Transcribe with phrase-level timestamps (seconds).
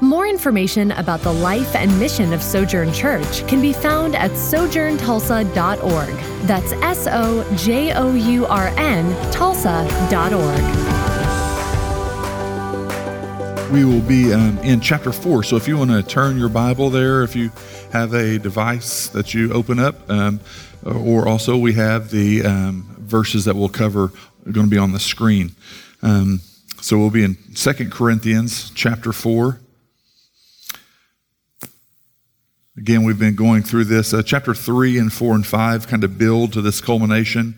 [0.00, 6.14] More information about the life and mission of Sojourn Church can be found at sojourntulsa.org.
[6.46, 10.90] That's S O J O U R N Tulsa.org
[13.70, 15.44] we will be um, in chapter 4.
[15.44, 17.52] So if you want to turn your Bible there, if you
[17.92, 20.40] have a device that you open up, um,
[20.84, 24.04] or also we have the um, verses that we'll cover
[24.46, 25.54] are going to be on the screen.
[26.02, 26.40] Um,
[26.80, 29.60] so we'll be in Second Corinthians chapter 4.
[32.80, 34.14] Again, we've been going through this.
[34.14, 37.54] Uh, chapter 3 and 4 and 5 kind of build to this culmination.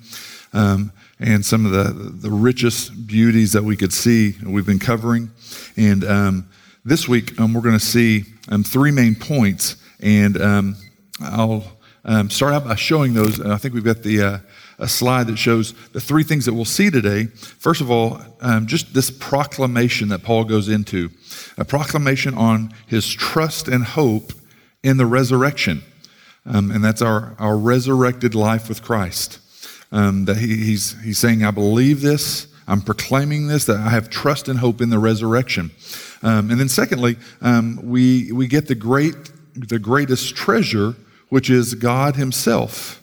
[0.53, 5.31] Um, and some of the, the richest beauties that we could see we've been covering.
[5.77, 6.49] And um,
[6.85, 9.77] this week, um, we're going to see um, three main points.
[10.01, 10.77] And um,
[11.21, 11.63] I'll
[12.05, 13.41] um, start out by showing those.
[13.41, 14.39] I think we've got the uh,
[14.81, 17.27] a slide that shows the three things that we'll see today.
[17.27, 21.11] First of all, um, just this proclamation that Paul goes into
[21.57, 24.33] a proclamation on his trust and hope
[24.83, 25.83] in the resurrection.
[26.45, 29.39] and that's our, our resurrected life with Christ
[29.93, 32.49] um, that he, he's, he's saying, I believe this.
[32.67, 35.71] I'm proclaiming this, that I have trust and hope in the resurrection.
[36.23, 39.15] Um, and then, secondly, um, we, we get the, great,
[39.55, 40.95] the greatest treasure,
[41.29, 43.03] which is God Himself.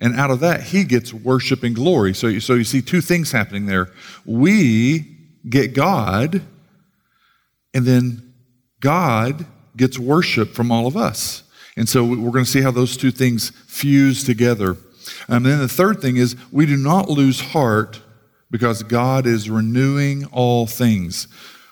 [0.00, 2.14] And out of that, He gets worship and glory.
[2.14, 3.90] So, so you see two things happening there.
[4.24, 5.16] We
[5.48, 6.42] get God,
[7.74, 8.34] and then
[8.80, 11.42] God gets worship from all of us.
[11.76, 14.76] And so we're going to see how those two things fuse together
[15.28, 18.00] and then the third thing is we do not lose heart
[18.50, 21.28] because God is renewing all things.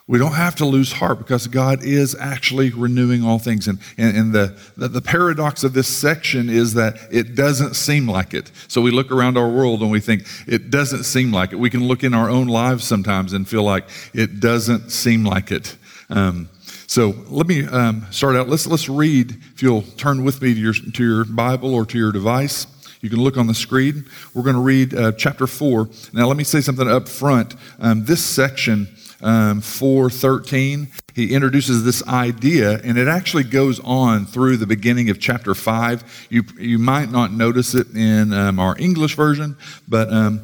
[0.06, 3.68] We don't have to lose heart because God is actually renewing all things.
[3.68, 8.06] And, and, and the, the, the, paradox of this section is that it doesn't seem
[8.06, 8.52] like it.
[8.68, 11.58] So we look around our world and we think it doesn't seem like it.
[11.58, 15.50] We can look in our own lives sometimes and feel like it doesn't seem like
[15.50, 15.74] it.
[16.10, 16.50] Um,
[16.86, 18.48] so let me um, start out.
[18.48, 21.98] Let's, let's read, if you'll turn with me to your, to your Bible or to
[21.98, 22.66] your device.
[23.00, 24.06] You can look on the screen.
[24.32, 25.88] We're going to read uh, chapter 4.
[26.14, 27.54] Now, let me say something up front.
[27.78, 28.88] Um, this section,
[29.20, 35.20] um, 413, he introduces this idea, and it actually goes on through the beginning of
[35.20, 36.28] chapter 5.
[36.30, 39.56] You, you might not notice it in um, our English version,
[39.86, 40.42] but um,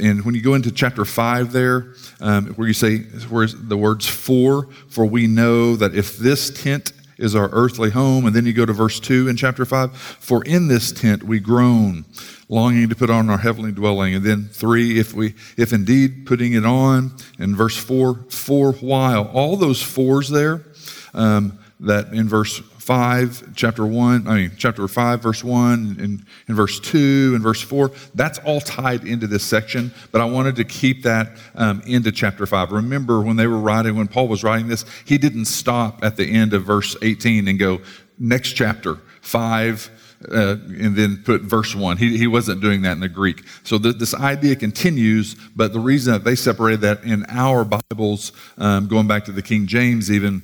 [0.00, 4.06] and when you go into chapter 5 there, um, where you say, where the words
[4.06, 8.26] for, for we know that if this tent is our earthly home.
[8.26, 11.40] And then you go to verse 2 in chapter 5 For in this tent we
[11.40, 12.04] groan,
[12.48, 14.14] longing to put on our heavenly dwelling.
[14.14, 17.12] And then 3 If we, if indeed putting it on.
[17.38, 19.28] And verse 4 For while.
[19.34, 20.64] All those fours there,
[21.12, 26.56] um, that in verse 5, chapter 1, I mean, chapter 5, verse 1, and, and
[26.56, 30.64] verse 2, and verse 4, that's all tied into this section, but I wanted to
[30.64, 32.72] keep that um, into chapter 5.
[32.72, 36.32] Remember, when they were writing, when Paul was writing this, he didn't stop at the
[36.32, 37.82] end of verse 18 and go,
[38.18, 39.90] next chapter, 5,
[40.32, 41.98] uh, and then put verse 1.
[41.98, 43.44] He, he wasn't doing that in the Greek.
[43.64, 48.32] So th- this idea continues, but the reason that they separated that in our Bibles,
[48.56, 50.42] um, going back to the King James even,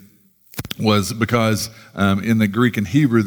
[0.79, 3.23] was because um, in the Greek and Hebrew,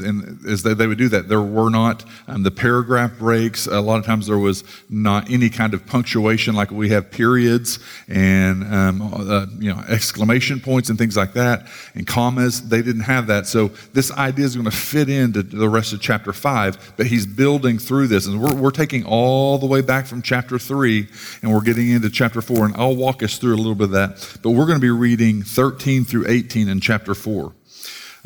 [0.47, 3.67] as they, they would do that, there were not um, the paragraph breaks.
[3.67, 7.79] A lot of times there was not any kind of punctuation like we have periods
[8.09, 12.67] and um, uh, you know exclamation points and things like that, and commas.
[12.67, 13.47] They didn't have that.
[13.47, 17.25] So this idea is going to fit into the rest of chapter five, but he's
[17.25, 21.07] building through this, and we're, we're taking all the way back from chapter three,
[21.41, 23.91] and we're getting into chapter four, and I'll walk us through a little bit of
[23.91, 24.39] that.
[24.41, 27.36] But we're going to be reading 13 through 18 in chapter 4.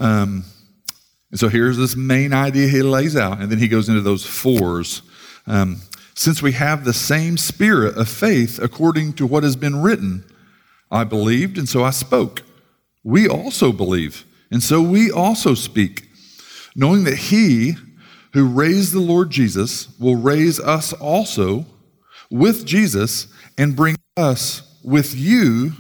[0.02, 0.44] Um,
[1.30, 4.26] and so here's this main idea he lays out, and then he goes into those
[4.26, 5.04] fours.
[5.46, 5.82] Um,
[6.16, 10.26] Since we have the same spirit of faith according to what has been written,
[10.92, 12.44] I believed, and so I spoke.
[13.04, 16.10] We also believe, and so we also speak,
[16.76, 17.76] knowing that he
[18.34, 21.66] who raised the Lord Jesus will raise us also
[22.30, 23.28] with Jesus
[23.58, 25.74] and bring us with you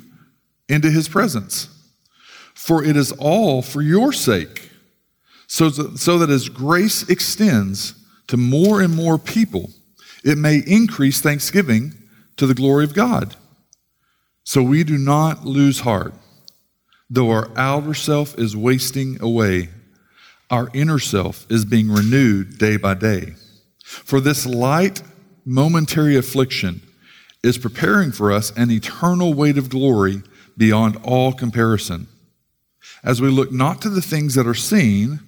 [0.70, 1.68] into his presence.
[2.62, 4.70] For it is all for your sake,
[5.48, 7.96] so that, so that as grace extends
[8.28, 9.72] to more and more people,
[10.24, 11.92] it may increase thanksgiving
[12.38, 13.36] to the glory of God.
[14.44, 16.14] So we do not lose heart.
[17.10, 19.70] Though our outer self is wasting away,
[20.52, 23.34] our inner self is being renewed day by day.
[23.84, 25.02] For this light,
[25.46, 26.84] momentary affliction
[27.42, 30.22] is preparing for us an eternal weight of glory
[30.56, 32.08] beyond all comparison.
[33.04, 35.20] As we look not to the things that are seen,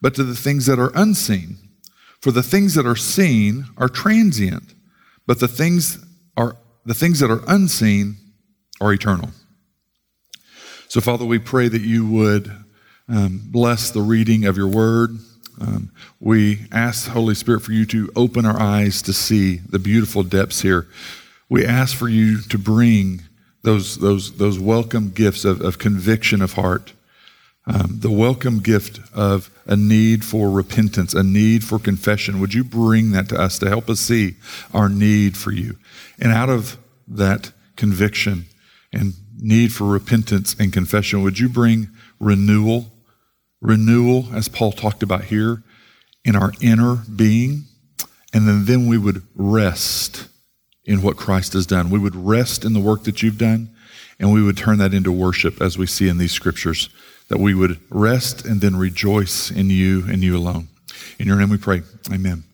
[0.00, 1.58] but to the things that are unseen.
[2.20, 4.74] For the things that are seen are transient,
[5.26, 6.04] but the things
[6.36, 8.16] are the things that are unseen
[8.80, 9.30] are eternal.
[10.88, 12.50] So, Father, we pray that you would
[13.08, 15.18] um, bless the reading of your word.
[15.60, 15.90] Um,
[16.20, 20.62] we ask, Holy Spirit, for you to open our eyes to see the beautiful depths
[20.62, 20.86] here.
[21.48, 23.22] We ask for you to bring
[23.62, 26.92] those, those, those welcome gifts of, of conviction of heart,
[27.66, 32.38] um, the welcome gift of a need for repentance, a need for confession.
[32.40, 34.36] Would you bring that to us to help us see
[34.72, 35.76] our need for you?
[36.18, 36.78] And out of
[37.08, 38.46] that conviction
[38.92, 41.88] and need for repentance and confession, would you bring
[42.20, 42.92] renewal?
[43.60, 45.62] Renewal, as Paul talked about here,
[46.24, 47.64] in our inner being.
[48.32, 50.28] And then, then we would rest
[50.84, 51.90] in what Christ has done.
[51.90, 53.70] We would rest in the work that you've done,
[54.20, 56.88] and we would turn that into worship as we see in these scriptures,
[57.28, 60.68] that we would rest and then rejoice in you and you alone.
[61.18, 61.82] In your name we pray.
[62.12, 62.44] Amen.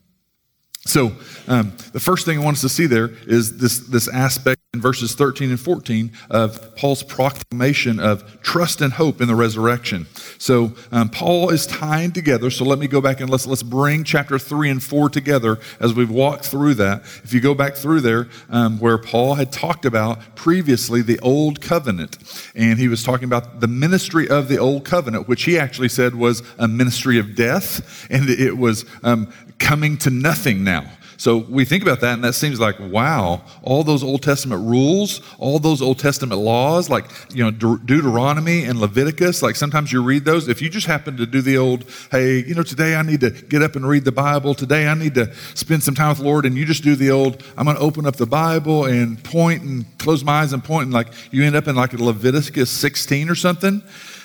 [0.84, 1.12] So,
[1.46, 4.80] um, the first thing I want us to see there is this, this aspect in
[4.80, 10.06] verses 13 and 14 of Paul's proclamation of trust and hope in the resurrection.
[10.38, 12.48] So, um, Paul is tying together.
[12.48, 15.92] So, let me go back and let's, let's bring chapter 3 and 4 together as
[15.92, 17.02] we've walked through that.
[17.22, 21.60] If you go back through there, um, where Paul had talked about previously the old
[21.60, 22.16] covenant,
[22.54, 26.14] and he was talking about the ministry of the old covenant, which he actually said
[26.14, 30.86] was a ministry of death, and it was um, coming to nothing now.
[31.22, 35.20] So we think about that, and that seems like, wow, all those Old Testament rules,
[35.38, 40.02] all those Old Testament laws, like, you know, De- Deuteronomy and Leviticus, like sometimes you
[40.02, 40.48] read those.
[40.48, 43.30] If you just happen to do the old, hey, you know, today I need to
[43.30, 46.24] get up and read the Bible, today I need to spend some time with the
[46.24, 49.22] Lord, and you just do the old, I'm going to open up the Bible and
[49.22, 52.68] point and close my eyes and point, and like you end up in like Leviticus
[52.68, 53.80] 16 or something,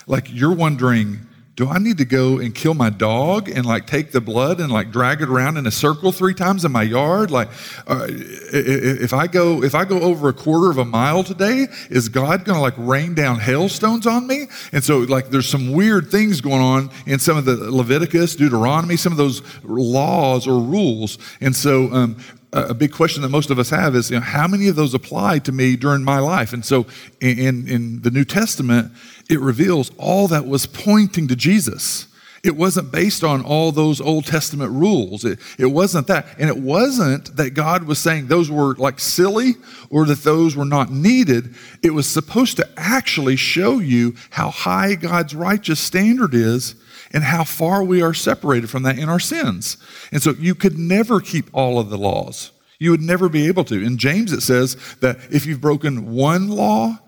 [0.07, 1.26] like you're wondering,
[1.57, 4.71] do I need to go and kill my dog and like take the blood and
[4.71, 7.31] like drag it around in a circle three times in my yard?
[7.31, 7.49] Like,
[7.87, 12.09] uh, if I go if I go over a quarter of a mile today, is
[12.09, 14.45] God going to like rain down hailstones on me?
[14.71, 18.95] And so like there's some weird things going on in some of the Leviticus, Deuteronomy,
[18.95, 21.17] some of those laws or rules.
[21.41, 22.17] And so um,
[22.53, 24.93] a big question that most of us have is, you know, how many of those
[24.93, 26.53] apply to me during my life?
[26.53, 26.85] And so
[27.19, 28.91] in, in the New Testament,
[29.29, 32.07] it reveals all that was pointing to Jesus.
[32.43, 35.25] It wasn't based on all those Old Testament rules.
[35.25, 36.27] It, it wasn't that.
[36.39, 39.55] And it wasn't that God was saying those were like silly
[39.89, 41.55] or that those were not needed.
[41.83, 46.75] It was supposed to actually show you how high God's righteous standard is
[47.13, 49.77] and how far we are separated from that in our sins.
[50.11, 52.51] And so you could never keep all of the laws.
[52.79, 53.83] You would never be able to.
[53.83, 56.99] In James, it says that if you've broken one law,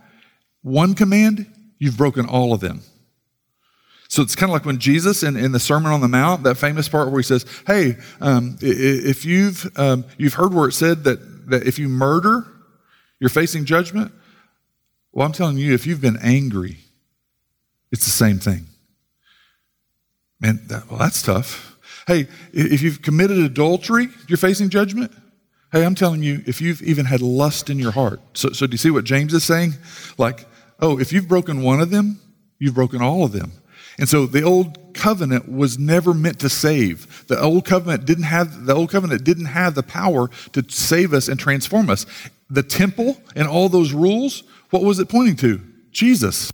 [0.62, 1.46] one command,
[1.78, 2.82] you've broken all of them.
[4.08, 6.56] So it's kind of like when Jesus in, in the Sermon on the Mount, that
[6.56, 11.04] famous part where he says, Hey, um, if you've, um, you've heard where it said
[11.04, 12.48] that, that if you murder,
[13.20, 14.12] you're facing judgment.
[15.12, 16.78] Well, I'm telling you, if you've been angry,
[17.92, 18.69] it's the same thing.
[20.40, 21.78] Man, that, well, that's tough.
[22.08, 25.12] Hey, if you've committed adultery, you're facing judgment.
[25.72, 28.22] Hey, I'm telling you, if you've even had lust in your heart.
[28.34, 29.74] So, so do you see what James is saying?
[30.18, 30.46] Like,
[30.80, 32.20] oh, if you've broken one of them,
[32.58, 33.52] you've broken all of them.
[34.00, 37.28] And so the old covenant was never meant to save.
[37.28, 41.28] The old covenant didn't have the old covenant didn't have the power to save us
[41.28, 42.06] and transform us.
[42.50, 45.62] The temple and all those rules, what was it pointing to?
[45.92, 46.52] Jesus.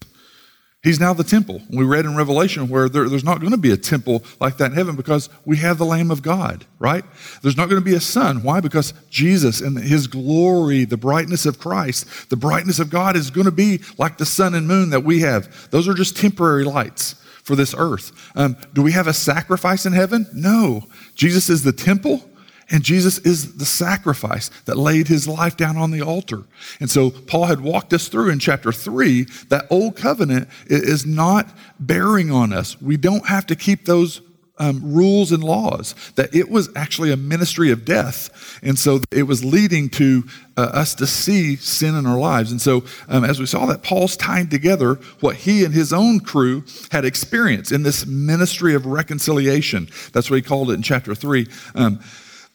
[0.85, 1.63] He's now the temple.
[1.71, 4.69] We read in Revelation where there, there's not going to be a temple like that
[4.69, 7.03] in heaven because we have the Lamb of God, right?
[7.41, 8.43] There's not going to be a sun.
[8.43, 8.59] Why?
[8.59, 13.45] Because Jesus and his glory, the brightness of Christ, the brightness of God is going
[13.45, 15.71] to be like the sun and moon that we have.
[15.71, 18.11] Those are just temporary lights for this earth.
[18.35, 20.27] Um, do we have a sacrifice in heaven?
[20.35, 20.83] No.
[21.15, 22.29] Jesus is the temple.
[22.71, 26.43] And Jesus is the sacrifice that laid his life down on the altar.
[26.79, 31.55] And so Paul had walked us through in chapter three that old covenant is not
[31.79, 32.81] bearing on us.
[32.81, 34.21] We don't have to keep those
[34.57, 38.59] um, rules and laws, that it was actually a ministry of death.
[38.63, 40.23] And so it was leading to
[40.57, 42.51] uh, us to see sin in our lives.
[42.51, 46.21] And so, um, as we saw that, Paul's tying together what he and his own
[46.21, 49.89] crew had experienced in this ministry of reconciliation.
[50.13, 51.47] That's what he called it in chapter 3.
[51.75, 51.99] Um,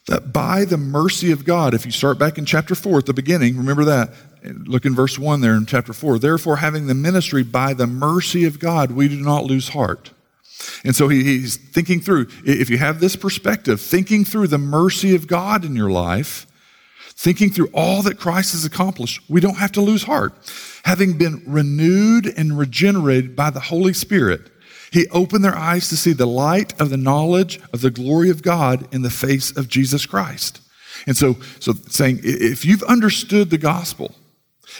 [0.07, 3.13] that by the mercy of God, if you start back in chapter 4 at the
[3.13, 4.09] beginning, remember that.
[4.43, 6.17] Look in verse 1 there in chapter 4.
[6.17, 10.11] Therefore, having the ministry by the mercy of God, we do not lose heart.
[10.83, 15.15] And so he, he's thinking through, if you have this perspective, thinking through the mercy
[15.15, 16.47] of God in your life,
[17.09, 20.33] thinking through all that Christ has accomplished, we don't have to lose heart.
[20.83, 24.41] Having been renewed and regenerated by the Holy Spirit,
[24.91, 28.43] he opened their eyes to see the light of the knowledge of the glory of
[28.43, 30.61] God in the face of Jesus Christ.
[31.07, 34.13] And so, so saying, if you've understood the gospel,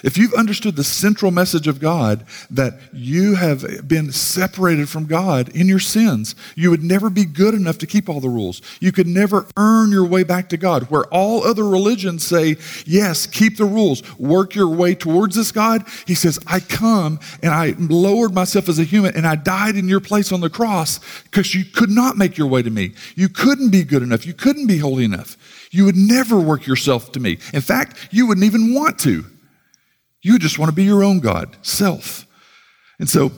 [0.04, 5.50] if you've understood the central message of God that you have been separated from God
[5.50, 8.62] in your sins, you would never be good enough to keep all the rules.
[8.80, 10.84] You could never earn your way back to God.
[10.84, 15.88] Where all other religions say, yes, keep the rules, work your way towards this God,
[16.08, 19.88] he says, I come and I lowered myself as a human and I died in
[19.88, 22.94] your place on the cross because you could not make your way to me.
[23.16, 24.26] You couldn't be good enough.
[24.26, 25.38] You couldn't be holy enough.
[25.72, 27.38] You would never work yourself to me.
[27.54, 29.26] In fact, you wouldn't even want to.
[30.22, 32.28] You just want to be your own God, self.
[33.00, 33.32] And so,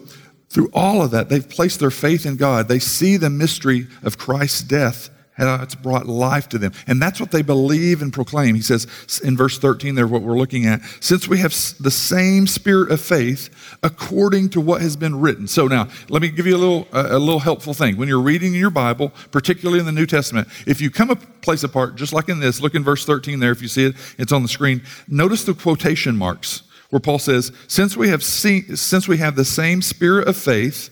[0.50, 2.68] through all of that, they've placed their faith in God.
[2.68, 6.74] They see the mystery of Christ's death, how it's brought life to them.
[6.86, 8.54] And that's what they believe and proclaim.
[8.54, 8.86] He says
[9.24, 13.02] in verse 13 there, what we're looking at, since we have the same spirit of
[13.02, 13.50] faith
[13.82, 15.48] according to what has been written.
[15.48, 17.98] So now, let me give you a little, a little helpful thing.
[17.98, 21.64] When you're reading your Bible, particularly in the New Testament, if you come a place
[21.64, 24.32] apart, just like in this, look in verse 13 there, if you see it, it's
[24.32, 24.84] on the screen.
[25.08, 26.62] Notice the quotation marks
[26.94, 30.92] where Paul says, since we have seen, since we have the same spirit of faith,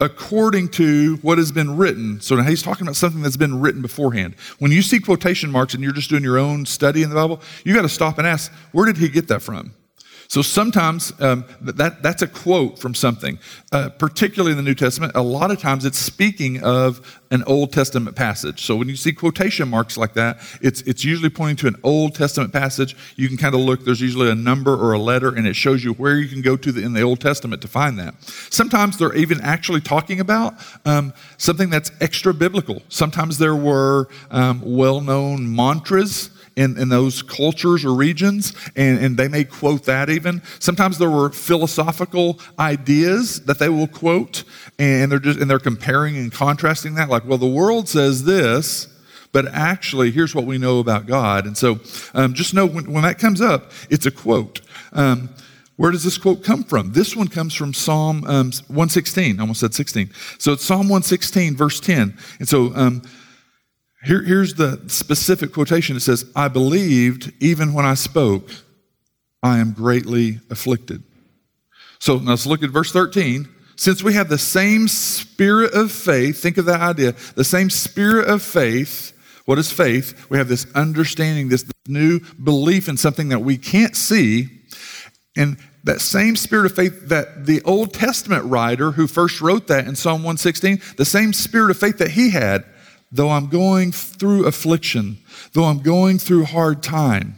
[0.00, 2.20] according to what has been written.
[2.20, 4.34] So now he's talking about something that's been written beforehand.
[4.58, 7.40] When you see quotation marks and you're just doing your own study in the Bible,
[7.64, 9.72] you got to stop and ask, where did he get that from?
[10.28, 13.38] So sometimes um, that, that's a quote from something,
[13.72, 15.12] uh, particularly in the New Testament.
[15.14, 18.62] A lot of times it's speaking of an Old Testament passage.
[18.62, 22.14] So when you see quotation marks like that, it's, it's usually pointing to an Old
[22.14, 22.94] Testament passage.
[23.16, 25.82] You can kind of look, there's usually a number or a letter, and it shows
[25.82, 28.14] you where you can go to the, in the Old Testament to find that.
[28.22, 30.54] Sometimes they're even actually talking about
[30.84, 32.82] um, something that's extra biblical.
[32.90, 36.28] Sometimes there were um, well known mantras
[36.58, 40.42] in, in those cultures or regions, and, and they may quote that even.
[40.58, 44.42] Sometimes there were philosophical ideas that they will quote,
[44.76, 47.08] and they're just and they're comparing and contrasting that.
[47.08, 48.88] Like, well, the world says this,
[49.30, 51.46] but actually, here's what we know about God.
[51.46, 51.78] And so,
[52.12, 54.60] um, just know when, when, that comes up, it's a quote.
[54.92, 55.28] Um,
[55.76, 56.92] where does this quote come from?
[56.92, 59.38] This one comes from Psalm um, 116.
[59.38, 60.10] I almost said 16.
[60.38, 62.18] So it's Psalm 116, verse 10.
[62.40, 63.02] And so um,
[64.04, 68.50] here, here's the specific quotation it says, I believed even when I spoke,
[69.42, 71.02] I am greatly afflicted.
[71.98, 73.48] So let's look at verse 13.
[73.76, 78.28] Since we have the same spirit of faith, think of that idea, the same spirit
[78.28, 79.12] of faith.
[79.44, 80.28] What is faith?
[80.30, 84.48] We have this understanding, this new belief in something that we can't see.
[85.36, 89.86] And that same spirit of faith that the Old Testament writer who first wrote that
[89.86, 92.64] in Psalm 116, the same spirit of faith that he had
[93.10, 95.18] though I'm going through affliction,
[95.52, 97.36] though I'm going through hard time,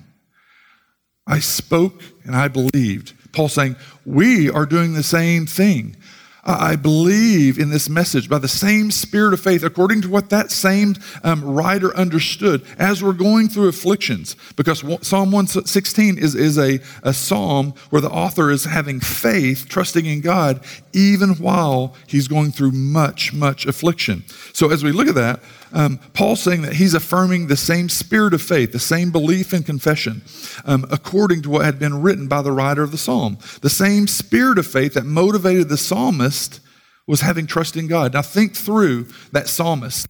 [1.26, 3.14] I spoke and I believed.
[3.32, 5.96] Paul saying, we are doing the same thing.
[6.42, 10.50] I believe in this message by the same spirit of faith, according to what that
[10.50, 14.36] same um, writer understood as we're going through afflictions.
[14.56, 20.06] Because Psalm 116 is, is a, a psalm where the author is having faith, trusting
[20.06, 24.24] in God, even while he's going through much, much affliction.
[24.52, 25.40] So as we look at that,
[25.72, 29.64] um, Paul's saying that he's affirming the same spirit of faith, the same belief and
[29.64, 30.22] confession,
[30.64, 33.38] um, according to what had been written by the writer of the psalm.
[33.60, 36.60] The same spirit of faith that motivated the psalmist
[37.06, 38.14] was having trust in God.
[38.14, 40.06] Now, think through that psalmist,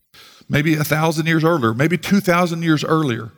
[0.49, 3.33] maybe a thousand years earlier, maybe 2,000 years earlier.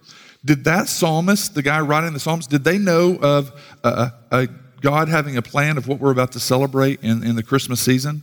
[0.44, 3.52] Did that psalmist, the guy writing the Psalms, did they know of
[3.84, 4.49] a, a
[4.82, 8.22] God having a plan of what we're about to celebrate in, in the Christmas season?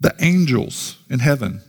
[0.00, 1.62] The angels in heaven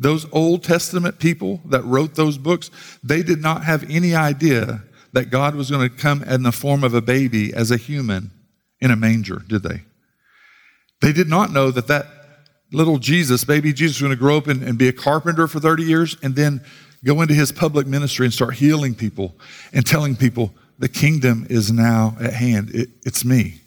[0.00, 2.70] those Old Testament people that wrote those books,
[3.04, 4.82] they did not have any idea
[5.12, 8.30] that God was going to come in the form of a baby as a human
[8.80, 9.82] in a manger, did they?
[11.02, 12.06] They did not know that that
[12.72, 15.60] little Jesus, baby Jesus, was going to grow up and, and be a carpenter for
[15.60, 16.64] 30 years and then
[17.04, 19.34] go into his public ministry and start healing people
[19.74, 22.70] and telling people, the kingdom is now at hand.
[22.74, 23.60] It, it's me.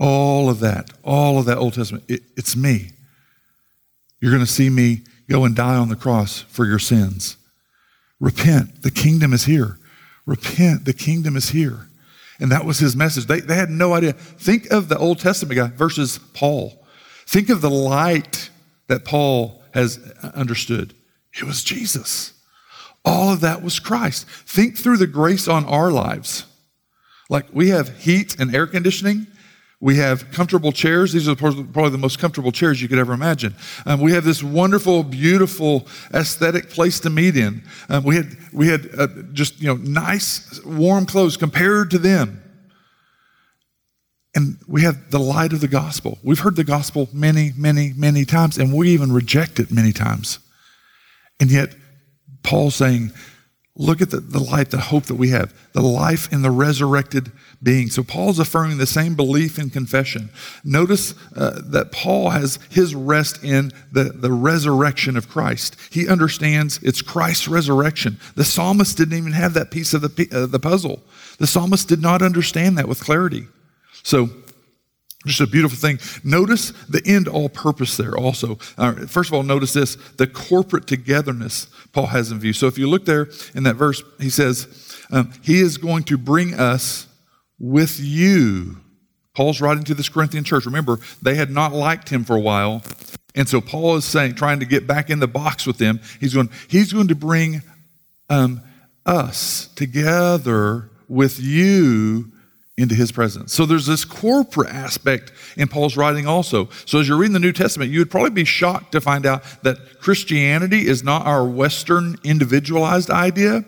[0.00, 2.92] All of that, all of that Old Testament, it, it's me.
[4.20, 7.36] You're going to see me Go and die on the cross for your sins.
[8.18, 8.82] Repent.
[8.82, 9.78] The kingdom is here.
[10.26, 10.84] Repent.
[10.84, 11.86] The kingdom is here.
[12.40, 13.26] And that was his message.
[13.26, 14.14] They, they had no idea.
[14.14, 16.84] Think of the Old Testament guy versus Paul.
[17.26, 18.50] Think of the light
[18.86, 19.98] that Paul has
[20.34, 20.94] understood.
[21.34, 22.32] It was Jesus.
[23.08, 24.28] All of that was Christ.
[24.28, 26.44] Think through the grace on our lives.
[27.30, 29.26] Like we have heat and air conditioning.
[29.80, 31.12] We have comfortable chairs.
[31.12, 33.54] These are probably the most comfortable chairs you could ever imagine.
[33.86, 37.62] Um, we have this wonderful, beautiful, aesthetic place to meet in.
[37.88, 42.42] Um, we had, we had uh, just you know nice, warm clothes compared to them.
[44.34, 46.18] And we have the light of the gospel.
[46.22, 50.40] We've heard the gospel many, many, many times, and we even reject it many times.
[51.40, 51.74] And yet,
[52.48, 53.12] Paul's saying,
[53.80, 57.30] Look at the, the life, the hope that we have, the life in the resurrected
[57.62, 57.90] being.
[57.90, 60.30] So Paul's affirming the same belief in confession.
[60.64, 65.76] Notice uh, that Paul has his rest in the, the resurrection of Christ.
[65.92, 68.18] He understands it's Christ's resurrection.
[68.34, 71.04] The psalmist didn't even have that piece of the, uh, the puzzle.
[71.38, 73.46] The psalmist did not understand that with clarity.
[74.02, 74.30] So
[75.26, 75.98] just a beautiful thing.
[76.22, 78.58] Notice the end all purpose there also.
[78.76, 82.52] Uh, first of all, notice this the corporate togetherness Paul has in view.
[82.52, 84.68] So if you look there in that verse, he says,
[85.10, 87.08] um, He is going to bring us
[87.58, 88.78] with you.
[89.34, 90.66] Paul's writing to this Corinthian church.
[90.66, 92.82] Remember, they had not liked him for a while.
[93.34, 96.00] And so Paul is saying, trying to get back in the box with them.
[96.18, 97.62] He's going, he's going to bring
[98.28, 98.62] um,
[99.06, 102.32] us together with you
[102.78, 103.52] into his presence.
[103.52, 106.68] So there's this corporate aspect in Paul's writing also.
[106.86, 109.42] So as you're reading the New Testament, you would probably be shocked to find out
[109.64, 113.64] that Christianity is not our Western individualized idea.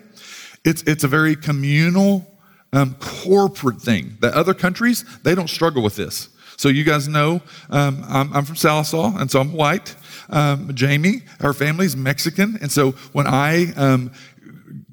[0.63, 2.25] It's, it's a very communal,
[2.71, 4.17] um, corporate thing.
[4.21, 6.29] That other countries, they don't struggle with this.
[6.55, 9.95] So you guys know um, I'm, I'm, from Sallisaw, and so I'm white.
[10.29, 14.11] Um, Jamie, her family's Mexican, and so when I um,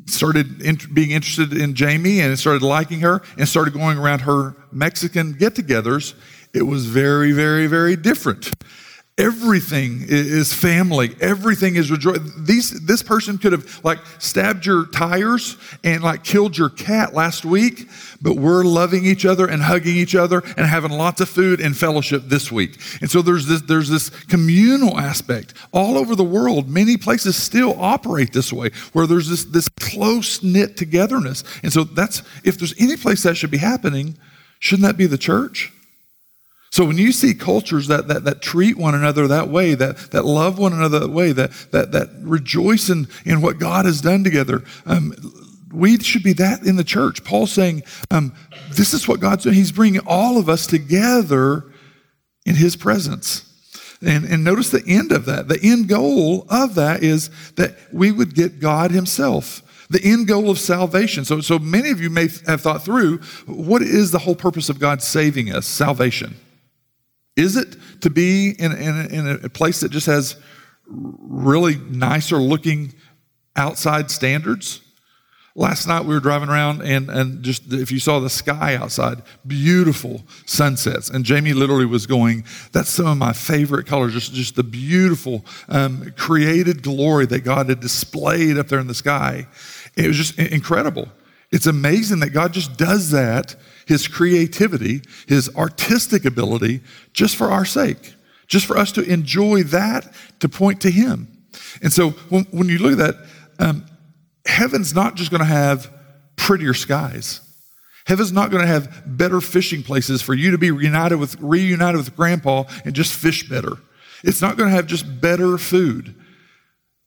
[0.09, 4.55] started in, being interested in Jamie and started liking her and started going around her
[4.73, 6.15] Mexican get togethers,
[6.53, 8.51] it was very, very, very different.
[9.19, 11.17] Everything is family.
[11.21, 12.21] Everything is rejoice.
[12.39, 17.45] These, this person could have like stabbed your tires and like killed your cat last
[17.45, 17.89] week,
[18.23, 21.77] but we're loving each other and hugging each other and having lots of food and
[21.77, 22.79] fellowship this week.
[23.01, 26.69] And so there's this, there's this communal aspect all over the world.
[26.69, 31.43] Many places still operate this way, where there's this, this close knit togetherness.
[31.65, 34.17] And so that's if there's any place that should be happening,
[34.61, 35.73] shouldn't that be the church?
[36.71, 40.25] So when you see cultures that, that, that treat one another that way, that, that
[40.25, 44.23] love one another that way, that, that, that rejoice in, in what God has done
[44.23, 45.15] together, um,
[45.73, 47.25] we should be that in the church.
[47.25, 48.35] Paul's saying, um,
[48.71, 49.55] this is what God's doing.
[49.55, 51.65] He's bringing all of us together
[52.45, 53.45] in his presence.
[54.01, 55.49] And, and notice the end of that.
[55.49, 60.51] The end goal of that is that we would get God himself the end goal
[60.51, 61.25] of salvation.
[61.25, 64.79] So, so many of you may have thought through what is the whole purpose of
[64.79, 65.67] God saving us?
[65.67, 66.37] Salvation.
[67.39, 70.37] Is it to be in, in, in a place that just has
[70.85, 72.93] really nicer looking
[73.55, 74.81] outside standards?
[75.55, 79.23] Last night we were driving around and, and just if you saw the sky outside,
[79.47, 81.11] beautiful sunsets.
[81.11, 85.45] And Jamie literally was going, that's some of my favorite colors, just, just the beautiful
[85.69, 89.47] um, created glory that God had displayed up there in the sky.
[89.97, 91.09] It was just incredible.
[91.53, 93.55] It's amazing that God just does that
[93.89, 96.83] his creativity, his artistic ability,
[97.15, 98.13] just for our sake,
[98.47, 101.27] just for us to enjoy that to point to him.
[101.83, 103.17] And so when, when you look at that,
[103.59, 103.87] um,
[104.45, 105.91] heaven's not just going to have
[106.37, 107.41] prettier skies.
[108.07, 111.97] Heaven's not going to have better fishing places for you to be reunited with, reunited
[111.97, 113.79] with grandpa and just fish better.
[114.23, 116.15] It's not going to have just better food.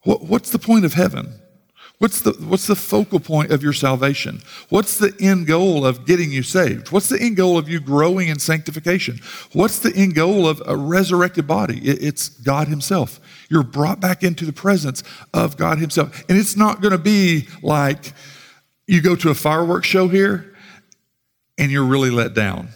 [0.01, 1.40] What, what's the point of heaven?
[2.01, 4.41] What's the, what's the focal point of your salvation?
[4.69, 6.91] What's the end goal of getting you saved?
[6.91, 9.19] What's the end goal of you growing in sanctification?
[9.53, 11.77] What's the end goal of a resurrected body?
[11.87, 13.19] It, it's God Himself.
[13.51, 16.23] You're brought back into the presence of God Himself.
[16.27, 18.13] And it's not going to be like
[18.87, 20.55] you go to a fireworks show here
[21.59, 22.69] and you're really let down.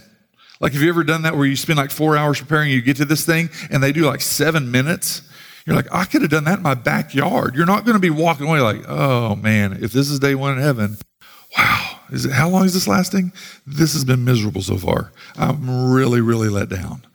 [0.59, 2.97] Like, have you ever done that where you spend like four hours preparing, you get
[2.97, 5.23] to this thing, and they do like seven minutes?
[5.65, 7.55] You're like, I could have done that in my backyard.
[7.55, 10.53] You're not going to be walking away like, oh man, if this is day one
[10.53, 10.97] in heaven,
[11.57, 13.33] wow, is it, how long is this lasting?
[13.65, 15.11] This has been miserable so far.
[15.35, 17.05] I'm really, really let down.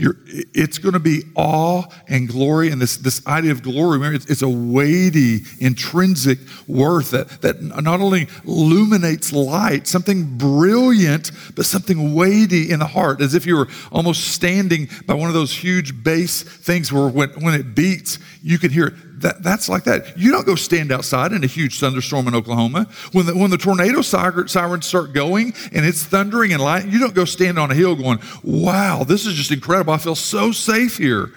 [0.00, 4.16] You're, it's going to be awe and glory, and this, this idea of glory, remember,
[4.16, 11.66] it's, it's, a weighty, intrinsic worth that, that not only illuminates light, something brilliant, but
[11.66, 15.54] something weighty in the heart, as if you were almost standing by one of those
[15.54, 19.84] huge bass things where when, when it beats, you can hear it that, that's like
[19.84, 20.18] that.
[20.18, 22.86] You don't go stand outside in a huge thunderstorm in Oklahoma.
[23.12, 27.14] When the, when the tornado sirens start going and it's thundering and light, you don't
[27.14, 29.92] go stand on a hill going, wow, this is just incredible.
[29.92, 31.32] I feel so safe here.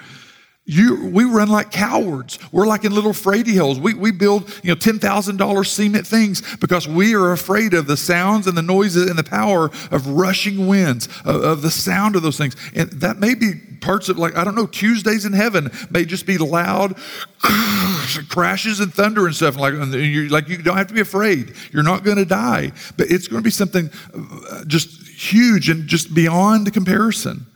[0.65, 2.39] You, we run like cowards.
[2.53, 3.81] We're like in little fraidy holes.
[3.81, 8.47] We, we build, you know, $10,000 cement things because we are afraid of the sounds
[8.47, 12.37] and the noises and the power of rushing winds, of, of the sound of those
[12.37, 12.55] things.
[12.73, 16.25] And that may be parts of like, I don't know, Tuesdays in heaven may just
[16.25, 16.95] be loud
[18.29, 19.57] crashes and thunder and stuff.
[19.57, 21.55] Like, and you're, like you don't have to be afraid.
[21.73, 22.71] You're not going to die.
[22.95, 27.47] But it's going to be something uh, just huge and just beyond comparison.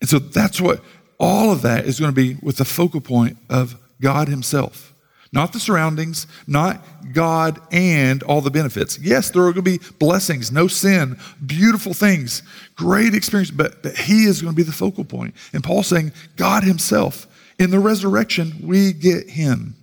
[0.00, 0.82] And so that's what
[1.18, 4.92] all of that is going to be with the focal point of God Himself.
[5.32, 8.98] Not the surroundings, not God and all the benefits.
[8.98, 12.42] Yes, there are going to be blessings, no sin, beautiful things,
[12.74, 15.34] great experience, but, but He is going to be the focal point.
[15.52, 17.26] And Paul's saying, God Himself.
[17.58, 19.74] In the resurrection, we get Him.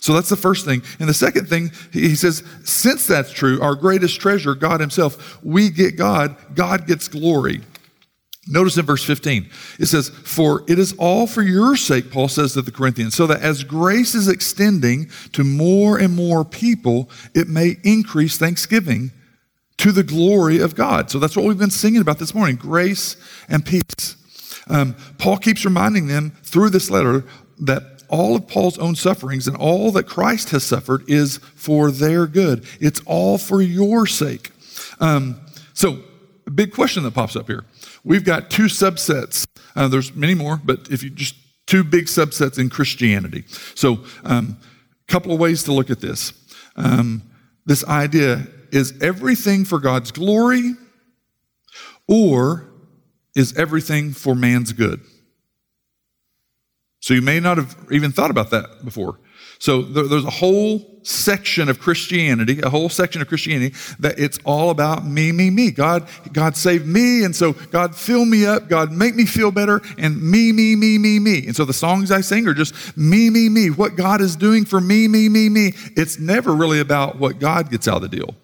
[0.00, 0.82] So that's the first thing.
[0.98, 5.70] And the second thing, he says, since that's true, our greatest treasure, God Himself, we
[5.70, 7.62] get God, God gets glory.
[8.46, 12.52] Notice in verse 15, it says, For it is all for your sake, Paul says
[12.52, 17.48] to the Corinthians, so that as grace is extending to more and more people, it
[17.48, 19.12] may increase thanksgiving
[19.78, 21.10] to the glory of God.
[21.10, 23.16] So that's what we've been singing about this morning grace
[23.48, 24.16] and peace.
[24.68, 27.24] Um, Paul keeps reminding them through this letter
[27.60, 32.26] that all of Paul's own sufferings and all that Christ has suffered is for their
[32.26, 32.66] good.
[32.80, 34.52] It's all for your sake.
[35.00, 35.40] Um,
[35.72, 36.02] so,
[36.50, 37.64] big question that pops up here
[38.04, 39.46] We've got two subsets.
[39.74, 41.34] Uh, there's many more, but if you just
[41.66, 43.44] two big subsets in Christianity.
[43.74, 44.58] So, a um,
[45.08, 46.32] couple of ways to look at this.
[46.76, 47.22] Um,
[47.66, 50.74] this idea is everything for God's glory,
[52.06, 52.68] or
[53.34, 55.00] is everything for man's good?
[57.00, 59.18] So, you may not have even thought about that before.
[59.58, 64.38] So there, there's a whole section of Christianity, a whole section of Christianity that it's
[64.44, 65.70] all about me, me, me.
[65.70, 69.82] God, God saved me, and so God fill me up, God make me feel better,
[69.98, 71.46] and me, me, me, me, me.
[71.46, 73.68] And so the songs I sing are just me, me, me.
[73.70, 75.74] What God is doing for me, me, me, me.
[75.96, 78.34] It's never really about what God gets out of the deal.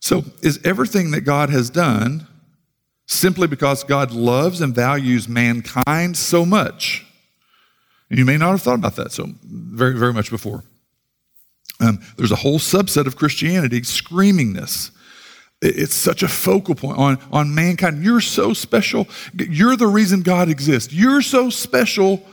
[0.00, 2.26] So is everything that God has done
[3.06, 7.06] simply because God loves and values mankind so much?
[8.10, 10.64] You may not have thought about that so very, very much before.
[11.78, 14.90] Um, there's a whole subset of Christianity screaming this.
[15.62, 18.02] It's such a focal point on, on mankind.
[18.02, 19.06] You're so special.
[19.34, 20.92] You're the reason God exists.
[20.92, 22.26] You're so special.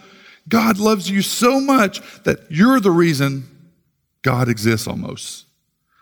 [0.49, 3.47] God loves you so much that you're the reason
[4.21, 5.45] God exists almost.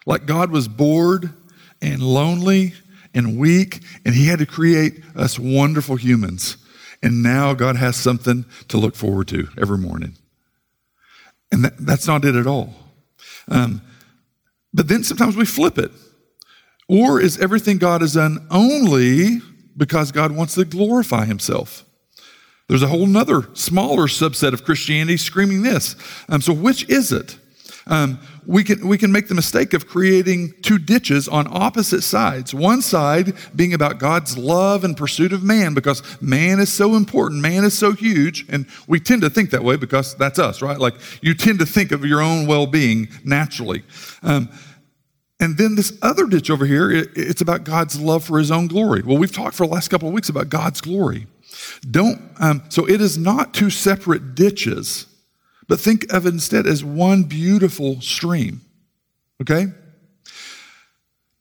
[0.06, 1.34] Like God was bored
[1.82, 2.74] and lonely
[3.14, 6.58] and weak, and He had to create us wonderful humans
[7.06, 10.16] and now God has something to look forward to every morning.
[11.52, 12.74] And that, that's not it at all.
[13.48, 13.84] Um,
[14.74, 15.92] but then sometimes we flip it.
[16.90, 19.40] Or is everything God has done only
[19.78, 21.86] because God wants to glorify himself?
[22.68, 25.96] There's a whole other smaller subset of Christianity screaming this.
[26.28, 27.38] Um, so, which is it?
[27.86, 32.54] Um, we, can, we can make the mistake of creating two ditches on opposite sides.
[32.54, 37.42] One side being about God's love and pursuit of man because man is so important,
[37.42, 40.80] man is so huge, and we tend to think that way because that's us, right?
[40.80, 43.84] Like you tend to think of your own well being naturally.
[44.24, 44.50] Um,
[45.40, 48.68] and then this other ditch over here, it, it's about God's love for his own
[48.68, 49.02] glory.
[49.02, 51.28] Well, we've talked for the last couple of weeks about God's glory.
[51.90, 55.08] Don't, um, so it is not two separate ditches
[55.68, 58.62] but think of it instead as one beautiful stream.
[59.42, 59.68] Okay?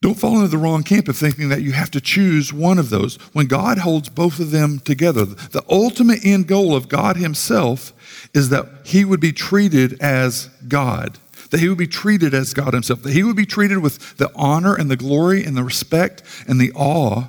[0.04, 2.90] Don't fall into the wrong camp of thinking that you have to choose one of
[2.90, 5.24] those when God holds both of them together.
[5.24, 7.94] The ultimate end goal of God Himself
[8.34, 12.74] is that He would be treated as God, that He would be treated as God
[12.74, 16.22] Himself, that He would be treated with the honor and the glory and the respect
[16.46, 17.28] and the awe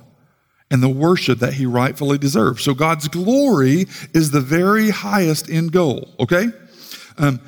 [0.69, 2.61] and the worship that He rightfully deserves.
[2.61, 6.47] So God's glory is the very highest end goal, okay?
[7.17, 7.39] Um,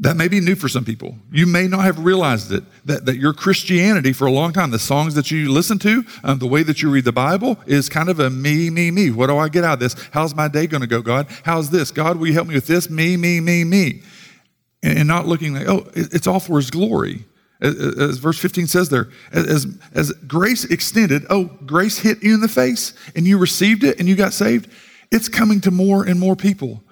[0.00, 1.16] that may be new for some people.
[1.30, 4.78] You may not have realized it, that, that your Christianity for a long time, the
[4.78, 8.08] songs that you listen to, um, the way that you read the Bible is kind
[8.08, 9.10] of a me, me, me.
[9.10, 9.94] What do I get out of this?
[10.10, 11.28] How's my day going to go, God?
[11.44, 11.90] How's this?
[11.92, 12.90] God, will you help me with this?
[12.90, 14.02] Me, me, me, me.
[14.82, 17.24] And, and not looking like, oh, it's all for His glory.
[17.60, 22.40] As, as verse 15 says there, as, as grace extended, oh, grace hit you in
[22.40, 24.68] the face and you received it and you got saved,
[25.10, 26.83] it's coming to more and more people.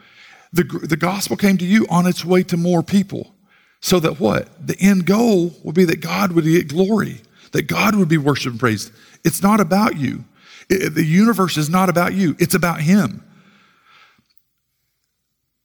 [0.53, 3.35] The, the gospel came to you on its way to more people.
[3.81, 4.67] So that what?
[4.67, 7.21] The end goal would be that God would get glory,
[7.53, 8.93] that God would be worshiped and praised.
[9.25, 10.25] It's not about you.
[10.69, 13.25] It, the universe is not about you, it's about Him.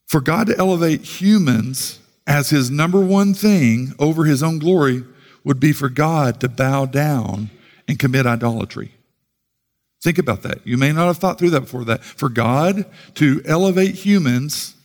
[0.08, 5.04] For God to elevate humans as His number one thing over His own glory
[5.44, 7.50] would be for God to bow down
[7.88, 8.94] and commit idolatry.
[10.02, 10.66] Think about that.
[10.66, 12.04] You may not have thought through that before that.
[12.04, 14.76] For God to elevate humans,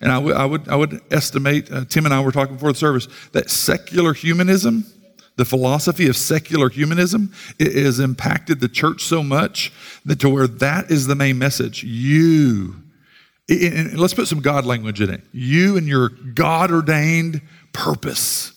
[0.00, 2.72] and I would, I would, I would estimate, uh, Tim and I were talking before
[2.72, 4.84] the service, that secular humanism,
[5.36, 9.72] the philosophy of secular humanism, it has impacted the church so much
[10.04, 11.82] that to where that is the main message.
[11.84, 12.76] You,
[13.48, 15.22] and let's put some God language in it.
[15.32, 18.53] You and your God ordained purpose.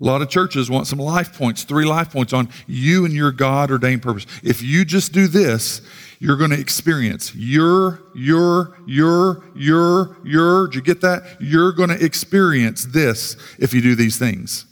[0.00, 3.32] A lot of churches want some life points, three life points on you and your
[3.32, 4.26] God ordained purpose.
[4.42, 5.80] If you just do this,
[6.18, 10.66] you're going to experience your, your, your, your, your.
[10.66, 11.38] Did you get that?
[11.40, 14.66] You're going to experience this if you do these things.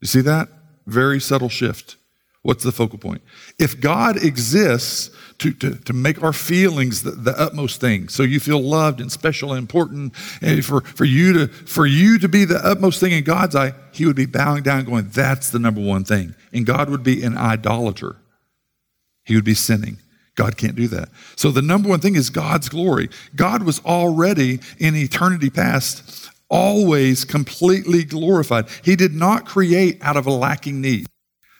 [0.00, 0.48] You see that?
[0.86, 1.96] Very subtle shift.
[2.42, 3.22] What's the focal point?
[3.58, 8.40] If God exists to, to, to make our feelings the, the, utmost thing, so you
[8.40, 12.44] feel loved and special and important, and for, for, you to, for you to be
[12.44, 15.80] the utmost thing in God's eye, He would be bowing down going, That's the number
[15.80, 16.34] one thing.
[16.52, 18.16] And God would be an idolater.
[19.24, 19.98] He would be sinning.
[20.36, 21.08] God can't do that.
[21.36, 23.08] So the number one thing is God's glory.
[23.36, 28.66] God was already in eternity past, always completely glorified.
[28.82, 31.06] He did not create out of a lacking need.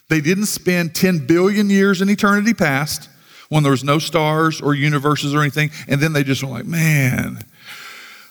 [0.08, 3.08] They didn't spend 10 billion years in eternity past
[3.48, 6.66] when there was no stars or universes or anything, and then they just went like,
[6.66, 7.44] man,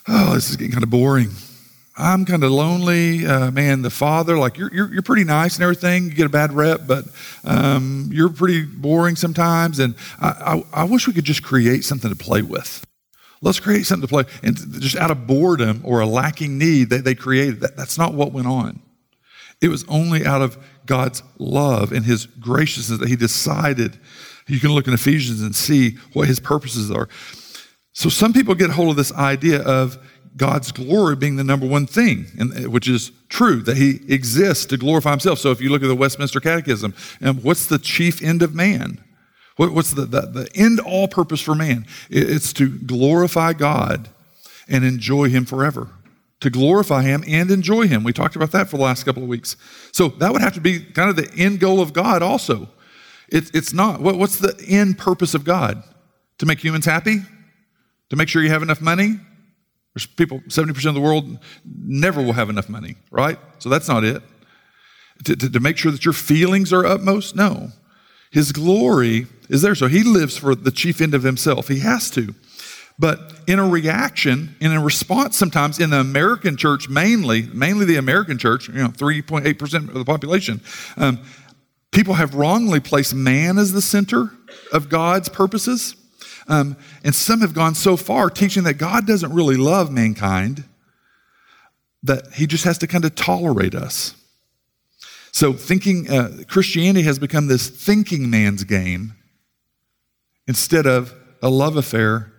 [0.08, 1.30] oh, this is getting kind of boring.
[1.96, 3.24] I'm kind of lonely.
[3.24, 6.04] Uh, man, the father, like, you're, you're, you're, pretty nice and everything.
[6.04, 7.04] You get a bad rep, but
[7.44, 9.78] um, you're pretty boring sometimes.
[9.78, 12.84] And I, I, I wish we could just create something to play with.
[13.42, 14.24] Let's create something to play.
[14.42, 17.76] And just out of boredom or a lacking need, they, they created that.
[17.76, 18.80] That's not what went on.
[19.60, 23.98] It was only out of God's love and his graciousness that he decided.
[24.46, 27.08] You can look in Ephesians and see what his purposes are.
[27.92, 29.98] So some people get hold of this idea of
[30.36, 34.66] God's glory being the number one thing, and, eh, which is true, that he exists
[34.66, 35.38] to glorify himself.
[35.38, 39.02] So if you look at the Westminster Catechism, and what's the chief end of man?
[39.56, 41.86] What, what's the, the, the end all purpose for man?
[42.10, 44.08] It's to glorify God
[44.68, 45.90] and enjoy him forever
[46.44, 48.04] to glorify Him and enjoy Him.
[48.04, 49.56] We talked about that for the last couple of weeks.
[49.92, 52.68] So that would have to be kind of the end goal of God also.
[53.34, 54.00] It, it's not.
[54.00, 55.82] What, what's the end purpose of God?
[56.38, 57.18] To make humans happy?
[58.10, 59.18] To make sure you have enough money?
[59.94, 63.38] There's people, 70% of the world never will have enough money, right?
[63.58, 64.22] So that's not it.
[65.24, 67.34] To, to, to make sure that your feelings are utmost?
[67.34, 67.70] No.
[68.30, 69.74] His glory is there.
[69.74, 71.66] So he lives for the chief end of himself.
[71.66, 72.34] He has to.
[72.98, 73.18] But
[73.48, 78.38] in a reaction, in a response, sometimes in the American church, mainly, mainly the American
[78.38, 80.60] church, you know, 3.8% of the population,
[80.96, 81.18] um,
[81.94, 84.30] people have wrongly placed man as the center
[84.72, 85.96] of God's purposes.
[86.48, 90.64] Um, and some have gone so far teaching that God doesn't really love mankind,
[92.02, 94.14] that he just has to kind of tolerate us.
[95.32, 99.14] So, thinking, uh, Christianity has become this thinking man's game
[100.46, 102.32] instead of a love affair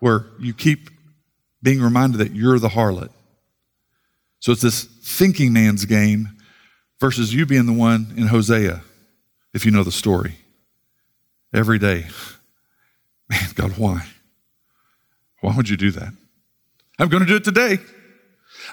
[0.00, 0.90] where you keep
[1.62, 3.10] being reminded that you're the harlot.
[4.40, 6.36] So it's this thinking man's game
[7.00, 8.82] versus you being the one in Hosea,
[9.56, 10.36] if you know the story.
[11.52, 12.06] Every day.
[13.30, 14.06] Man, God, why?
[15.40, 16.12] Why would you do that?
[16.98, 17.78] I'm going to do it today.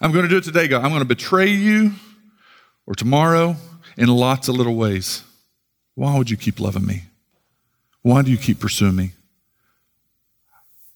[0.01, 0.83] I'm going to do it today, God.
[0.83, 1.93] I'm going to betray you
[2.85, 3.55] or tomorrow
[3.97, 5.23] in lots of little ways.
[5.95, 7.03] Why would you keep loving me?
[8.01, 9.11] Why do you keep pursuing me?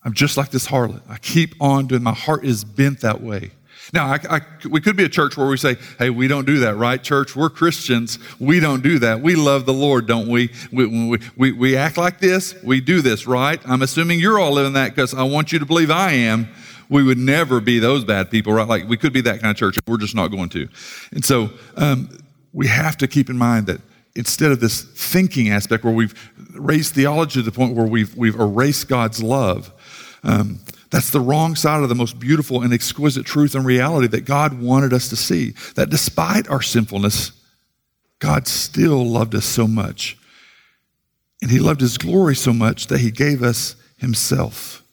[0.03, 1.01] I'm just like this harlot.
[1.09, 3.51] I keep on doing, my heart is bent that way.
[3.93, 6.59] Now, I, I, we could be a church where we say, hey, we don't do
[6.59, 7.35] that, right, church?
[7.35, 8.19] We're Christians.
[8.39, 9.21] We don't do that.
[9.21, 10.51] We love the Lord, don't we?
[10.71, 12.61] We, we, we, we act like this.
[12.63, 13.59] We do this, right?
[13.65, 16.49] I'm assuming you're all living that because I want you to believe I am.
[16.89, 18.67] We would never be those bad people, right?
[18.67, 19.77] Like we could be that kind of church.
[19.87, 20.67] We're just not going to.
[21.11, 22.09] And so um,
[22.53, 23.81] we have to keep in mind that
[24.15, 28.39] instead of this thinking aspect where we've raised theology to the point where we've, we've
[28.39, 29.71] erased God's love,
[30.23, 34.25] um, that's the wrong side of the most beautiful and exquisite truth and reality that
[34.25, 35.53] God wanted us to see.
[35.75, 37.31] That despite our sinfulness,
[38.19, 40.17] God still loved us so much.
[41.41, 44.83] And He loved His glory so much that He gave us Himself.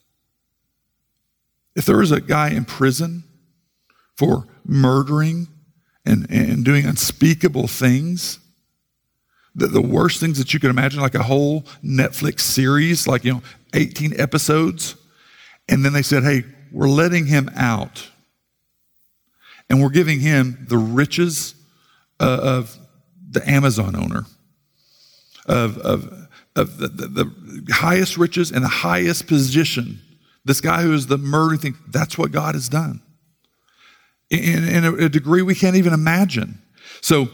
[1.76, 3.24] If there was a guy in prison
[4.16, 5.48] for murdering
[6.04, 8.38] and, and doing unspeakable things,
[9.54, 13.35] the, the worst things that you could imagine, like a whole Netflix series, like, you
[13.35, 14.96] know, 18 episodes,
[15.68, 18.11] and then they said, hey, we're letting him out.
[19.70, 21.55] And we're giving him the riches
[22.20, 22.77] uh, of
[23.31, 24.24] the Amazon owner,
[25.46, 30.00] of, of, of the, the, the highest riches and the highest position.
[30.44, 33.00] This guy who is the murdering thing, that's what God has done.
[34.31, 36.61] In, in a, a degree we can't even imagine.
[37.00, 37.29] So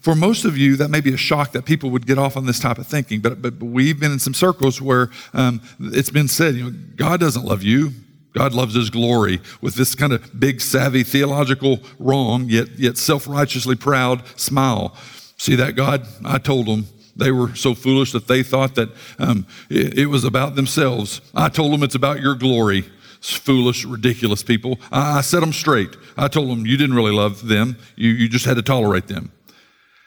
[0.00, 2.46] for most of you, that may be a shock that people would get off on
[2.46, 6.28] this type of thinking, but, but we've been in some circles where um, it's been
[6.28, 7.92] said, you know, God doesn't love you.
[8.32, 13.26] God loves his glory with this kind of big, savvy, theological, wrong, yet, yet self
[13.26, 14.96] righteously proud smile.
[15.36, 16.06] See that, God?
[16.24, 16.86] I told them
[17.16, 21.20] they were so foolish that they thought that um, it, it, was about themselves.
[21.34, 22.84] I told them it's about your glory.
[23.18, 24.78] It's foolish, ridiculous people.
[24.92, 25.96] I, I set them straight.
[26.16, 29.32] I told them you didn't really love them, you, you just had to tolerate them.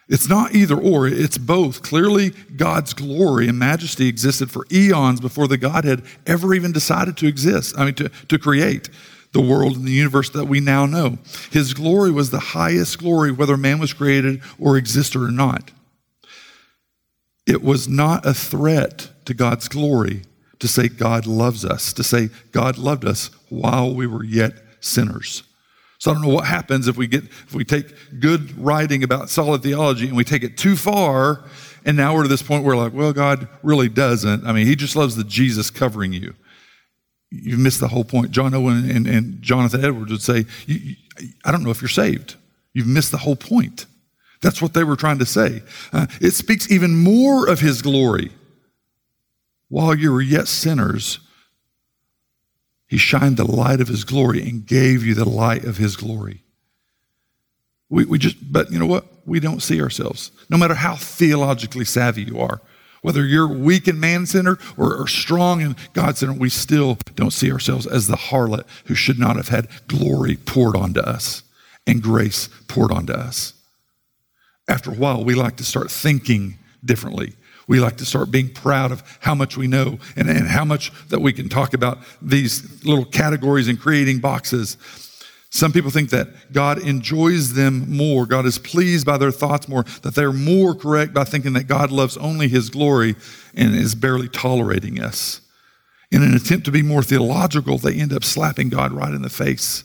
[0.10, 1.82] It's not either or, it's both.
[1.82, 7.28] Clearly, God's glory and majesty existed for eons before the Godhead ever even decided to
[7.28, 8.90] exist, I mean, to, to create
[9.32, 11.18] the world and the universe that we now know.
[11.52, 15.72] His glory was the highest glory, whether man was created or existed or not.
[17.46, 20.24] It was not a threat to God's glory
[20.60, 25.44] to say God loves us, to say God loved us while we were yet sinners.
[26.04, 27.86] So I don't know what happens if we get if we take
[28.20, 31.46] good writing about solid theology and we take it too far,
[31.86, 34.46] and now we're to this point where like, well, God really doesn't.
[34.46, 36.34] I mean, He just loves the Jesus covering you.
[37.32, 38.32] You've missed the whole point.
[38.32, 40.46] John Owen and, and Jonathan Edwards would say,
[41.46, 42.36] I don't know if you're saved.
[42.74, 43.86] You've missed the whole point.
[44.42, 45.64] That's what they were trying to say.
[45.94, 48.34] Uh, it speaks even more of His glory.
[49.70, 51.20] While you were yet sinners,
[52.94, 56.44] he shined the light of his glory and gave you the light of his glory.
[57.90, 59.08] We, we just, but you know what?
[59.26, 60.30] We don't see ourselves.
[60.48, 62.62] No matter how theologically savvy you are,
[63.02, 67.34] whether you're weak and man centered or, or, strong and God centered, we still don't
[67.34, 71.42] see ourselves as the harlot who should not have had glory poured onto us
[71.88, 73.54] and grace poured onto us.
[74.68, 77.34] After a while, we like to start thinking differently
[77.68, 80.92] we like to start being proud of how much we know and, and how much
[81.10, 84.78] that we can talk about these little categories and creating boxes.
[85.50, 88.26] Some people think that God enjoys them more.
[88.26, 91.92] God is pleased by their thoughts more, that they're more correct by thinking that God
[91.92, 93.16] loves only His glory
[93.54, 95.42] and is barely tolerating us.
[96.12, 99.30] In an attempt to be more theological, they end up slapping God right in the
[99.30, 99.84] face.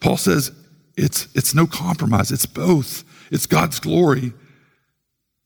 [0.00, 0.50] Paul says
[0.96, 3.04] it's, it's no compromise, it's both.
[3.30, 4.32] It's God's glory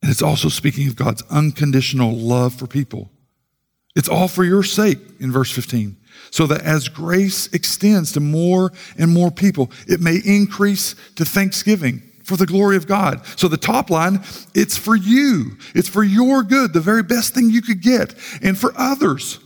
[0.05, 3.11] and it's also speaking of God's unconditional love for people.
[3.97, 5.97] It's all for your sake in verse 15.
[6.31, 12.03] So that as grace extends to more and more people, it may increase to thanksgiving
[12.23, 13.25] for the glory of God.
[13.39, 14.21] So the top line,
[14.55, 15.57] it's for you.
[15.75, 19.39] It's for your good, the very best thing you could get, and for others.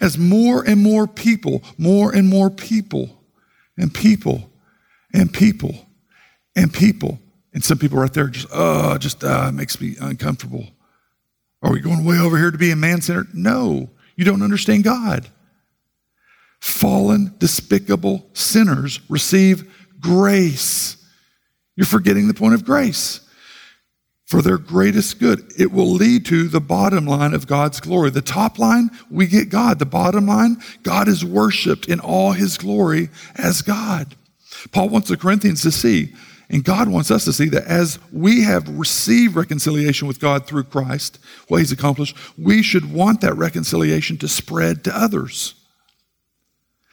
[0.00, 3.20] As more and more people, more and more people,
[3.76, 4.48] and people,
[5.12, 5.74] and people,
[6.54, 7.18] and people
[7.54, 10.66] and some people right there just, oh, just uh, makes me uncomfortable.
[11.62, 13.28] Are we going way over here to be a man centered?
[13.32, 15.28] No, you don't understand God.
[16.60, 20.96] Fallen, despicable sinners receive grace.
[21.76, 23.20] You're forgetting the point of grace.
[24.26, 28.10] For their greatest good, it will lead to the bottom line of God's glory.
[28.10, 29.78] The top line, we get God.
[29.78, 34.16] The bottom line, God is worshiped in all his glory as God.
[34.72, 36.14] Paul wants the Corinthians to see
[36.50, 40.64] and God wants us to see that as we have received reconciliation with God through
[40.64, 45.54] Christ, what He's accomplished, we should want that reconciliation to spread to others.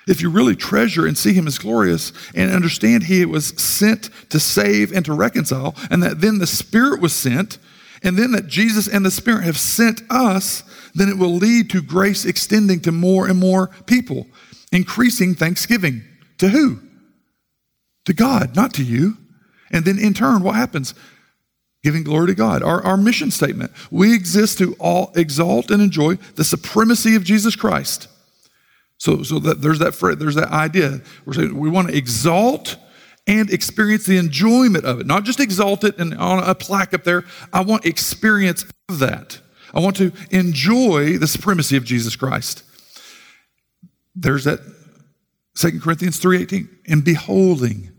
[0.07, 4.39] If you really treasure and see Him as glorious and understand He was sent to
[4.39, 7.57] save and to reconcile, and that then the Spirit was sent,
[8.03, 10.63] and then that Jesus and the Spirit have sent us,
[10.95, 14.27] then it will lead to grace extending to more and more people,
[14.71, 16.03] increasing thanksgiving.
[16.39, 16.79] To who?
[18.05, 19.17] To God, not to you.
[19.71, 20.93] And then in turn, what happens?
[21.83, 22.61] Giving glory to God.
[22.61, 23.71] Our, our mission statement.
[23.89, 28.07] We exist to all exalt and enjoy the supremacy of Jesus Christ.
[28.97, 31.01] So, so that there's that there's that idea.
[31.25, 32.77] We're saying we want to exalt
[33.25, 35.07] and experience the enjoyment of it.
[35.07, 37.23] Not just exalt it and on a plaque up there.
[37.51, 39.39] I want experience of that.
[39.73, 42.63] I want to enjoy the supremacy of Jesus Christ.
[44.15, 44.59] There's that
[45.55, 46.69] 2 Corinthians 3:18.
[46.87, 47.90] And beholding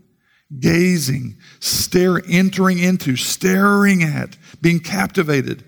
[0.59, 5.63] gazing, stare, entering into, staring at, being captivated,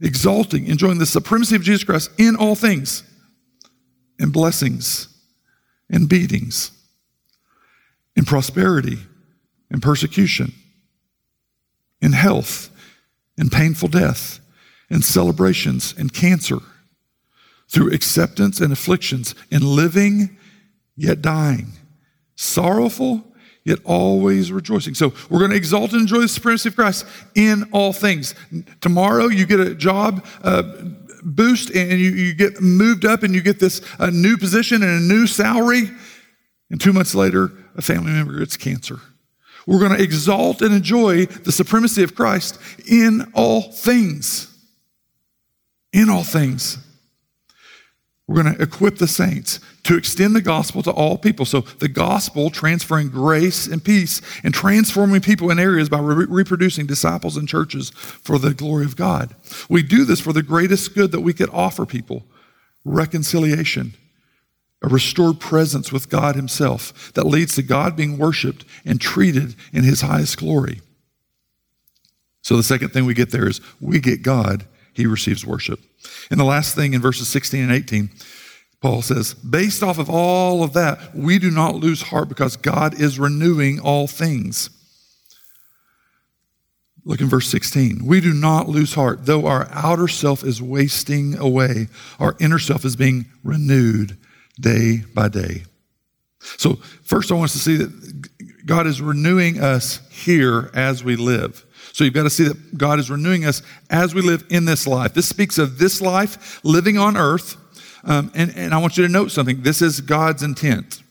[0.00, 3.02] exalting, enjoying the supremacy of Jesus Christ in all things,
[4.18, 5.08] in blessings,
[5.90, 6.70] in beatings,
[8.16, 8.98] in prosperity,
[9.70, 10.52] in persecution,
[12.00, 12.70] in health,
[13.36, 14.40] in painful death,
[14.90, 16.58] in celebrations, in cancer,
[17.68, 20.36] through acceptance and afflictions, in living
[20.96, 21.72] yet dying,
[22.36, 23.33] sorrowful
[23.64, 24.94] yet always rejoicing.
[24.94, 28.34] So we're going to exalt and enjoy the supremacy of Christ in all things.
[28.80, 30.62] Tomorrow you get a job uh,
[31.22, 35.00] boost and you, you get moved up and you get this a new position and
[35.00, 35.90] a new salary.
[36.70, 39.00] And two months later, a family member gets cancer.
[39.66, 44.54] We're going to exalt and enjoy the supremacy of Christ in all things.
[45.92, 46.78] In all things.
[48.26, 51.44] We're going to equip the saints to extend the gospel to all people.
[51.46, 56.86] So, the gospel transferring grace and peace and transforming people in areas by re- reproducing
[56.86, 59.36] disciples and churches for the glory of God.
[59.68, 62.24] We do this for the greatest good that we could offer people
[62.86, 63.94] reconciliation,
[64.82, 69.84] a restored presence with God Himself that leads to God being worshiped and treated in
[69.84, 70.80] His highest glory.
[72.42, 74.64] So, the second thing we get there is we get God,
[74.94, 75.80] He receives worship.
[76.30, 78.10] And the last thing in verses 16 and 18,
[78.80, 83.00] Paul says, based off of all of that, we do not lose heart because God
[83.00, 84.70] is renewing all things.
[87.06, 88.04] Look in verse 16.
[88.04, 89.26] We do not lose heart.
[89.26, 94.16] Though our outer self is wasting away, our inner self is being renewed
[94.58, 95.64] day by day.
[96.40, 101.16] So, first, I want us to see that God is renewing us here as we
[101.16, 101.64] live.
[101.92, 104.86] So you've got to see that God is renewing us as we live in this
[104.86, 105.14] life.
[105.14, 107.56] This speaks of this life, living on earth.
[108.04, 109.62] Um, and, and I want you to note something.
[109.62, 111.02] This is God's intent.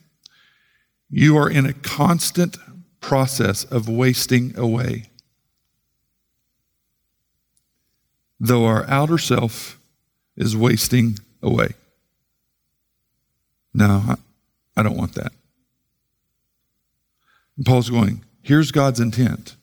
[1.09, 2.57] You are in a constant
[2.99, 5.09] process of wasting away.
[8.39, 9.79] Though our outer self
[10.35, 11.69] is wasting away.
[13.73, 14.15] No, I,
[14.77, 15.31] I don't want that.
[17.57, 19.55] And Paul's going, here's God's intent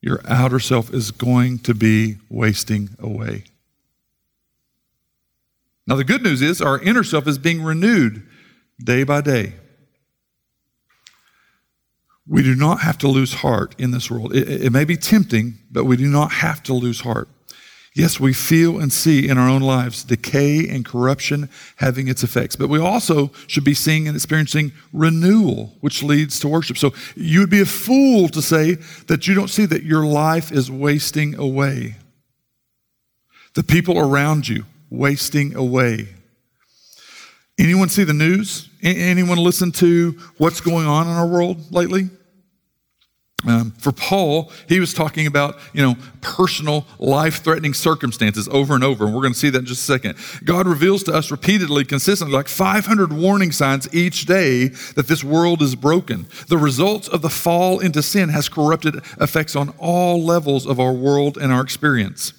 [0.00, 3.44] your outer self is going to be wasting away.
[5.86, 8.26] Now, the good news is our inner self is being renewed
[8.82, 9.54] day by day.
[12.26, 14.34] We do not have to lose heart in this world.
[14.34, 17.28] It, it, may be tempting, but we do not have to lose heart.
[17.94, 22.56] Yes, we feel and see in our own lives decay and corruption having its effects,
[22.56, 26.78] but we also should be seeing and experiencing renewal, which leads to worship.
[26.78, 28.76] So you would be a fool to say
[29.08, 31.96] that you don't see that your life is wasting away.
[33.54, 36.06] The people around you wasting away.
[37.58, 38.68] Anyone see the news?
[38.82, 42.10] Anyone listen to what's going on in our world lately?
[43.44, 49.04] Um, for Paul, he was talking about, you know, personal life-threatening circumstances over and over,
[49.04, 50.16] and we're going to see that in just a second.
[50.44, 55.60] God reveals to us repeatedly, consistently, like 500 warning signs each day that this world
[55.60, 56.26] is broken.
[56.46, 60.92] The results of the fall into sin has corrupted effects on all levels of our
[60.92, 62.32] world and our experience.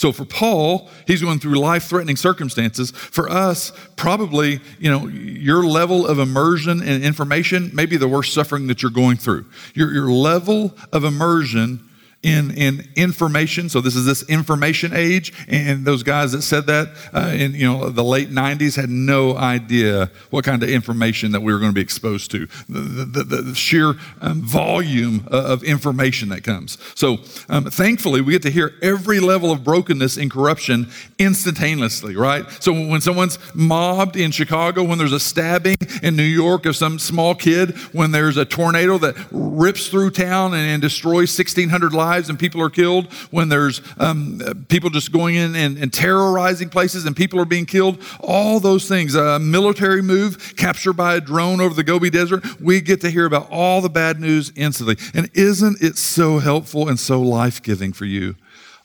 [0.00, 2.90] So for Paul, he's going through life-threatening circumstances.
[2.90, 8.32] For us, probably, you know, your level of immersion and information may be the worst
[8.32, 9.44] suffering that you're going through.
[9.74, 11.86] Your, your level of immersion
[12.22, 13.70] in, in information.
[13.70, 15.32] So this is this information age.
[15.48, 19.36] And those guys that said that uh, in you know the late 90s had no
[19.36, 22.46] idea what kind of information that we were going to be exposed to.
[22.68, 26.76] The, the, the sheer um, volume of information that comes.
[26.94, 27.18] So
[27.48, 32.44] um, thankfully, we get to hear every level of brokenness and corruption instantaneously, right?
[32.62, 36.98] So when someone's mobbed in Chicago, when there's a stabbing in New York of some
[36.98, 42.09] small kid, when there's a tornado that rips through town and, and destroys 1,600 lives,
[42.10, 46.68] lives and people are killed, when there's um, people just going in and, and, terrorizing
[46.68, 51.20] places and people are being killed, all those things, a military move, captured by a
[51.20, 54.96] drone over the Gobi Desert, we get to hear about all the bad news instantly.
[55.14, 58.34] And isn't it so helpful and so life giving for you?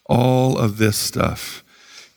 [0.06, 1.64] All of this stuff.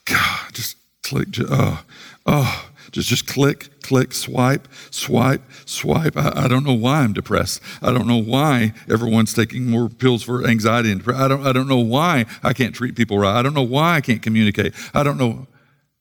[0.05, 1.83] God, just click, oh,
[2.25, 2.69] oh.
[2.91, 6.17] Just, just click, click, swipe, swipe, swipe.
[6.17, 7.61] I, I, don't know why I'm depressed.
[7.81, 11.67] I don't know why everyone's taking more pills for anxiety and I don't, I don't
[11.67, 13.37] know why I can't treat people right.
[13.37, 14.73] I don't know why I can't communicate.
[14.93, 15.47] I don't know.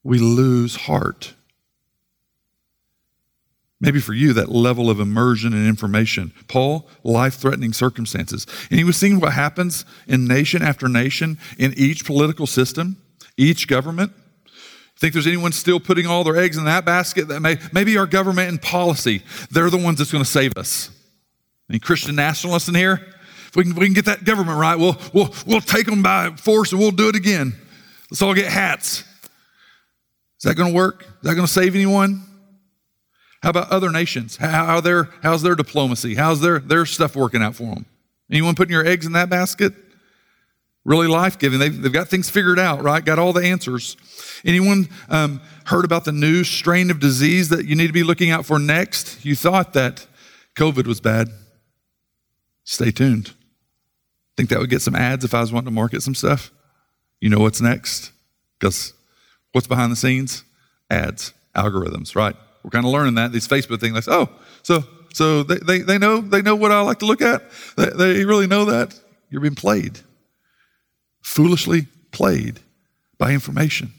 [0.03, 1.35] We lose heart.
[3.81, 6.33] Maybe for you, that level of immersion and information.
[6.49, 8.45] Paul, life threatening circumstances.
[8.71, 12.97] And he was seeing what happens in nation after nation, in each political system,
[13.37, 14.13] each government.
[14.99, 17.29] Think there's anyone still putting all their eggs in that basket?
[17.29, 20.91] That may, maybe our government and policy, they're the ones that's going to save us.
[21.71, 23.07] Any Christian nationalists in here?
[23.47, 26.31] If we can, we can get that government right, we'll, we'll, we'll take them by
[26.37, 27.55] force and we'll do it again.
[28.11, 29.05] Let's all get hats.
[30.39, 31.03] Is that going to work?
[31.03, 32.23] Is that going to save anyone?
[33.43, 34.37] How about other nations?
[34.37, 36.17] How, their, how's their diplomacy?
[36.17, 37.87] How's their, their stuff working out for them?
[38.31, 39.73] Anyone putting your eggs in that basket?
[40.89, 41.59] Really life giving.
[41.59, 43.05] They've, they've got things figured out, right?
[43.05, 43.99] Got all the answers.
[44.43, 48.31] Anyone um, heard about the new strain of disease that you need to be looking
[48.31, 49.23] out for next?
[49.23, 50.07] You thought that
[50.57, 51.29] COVID was bad.
[52.65, 53.35] Stay tuned.
[54.39, 56.51] Think that would get some ads if I was wanting to market some stuff?
[57.21, 58.11] You know what's next?
[58.59, 58.95] Because
[59.53, 60.43] what's behind the scenes?
[60.89, 62.35] Ads, algorithms, right?
[62.65, 64.31] We're kind of learning that these Facebook things, like, oh,
[64.63, 67.43] so so they, they, they know they know what I like to look at.
[67.77, 70.01] They, they really know that you're being played,
[71.29, 72.61] foolishly played
[73.19, 73.93] by information.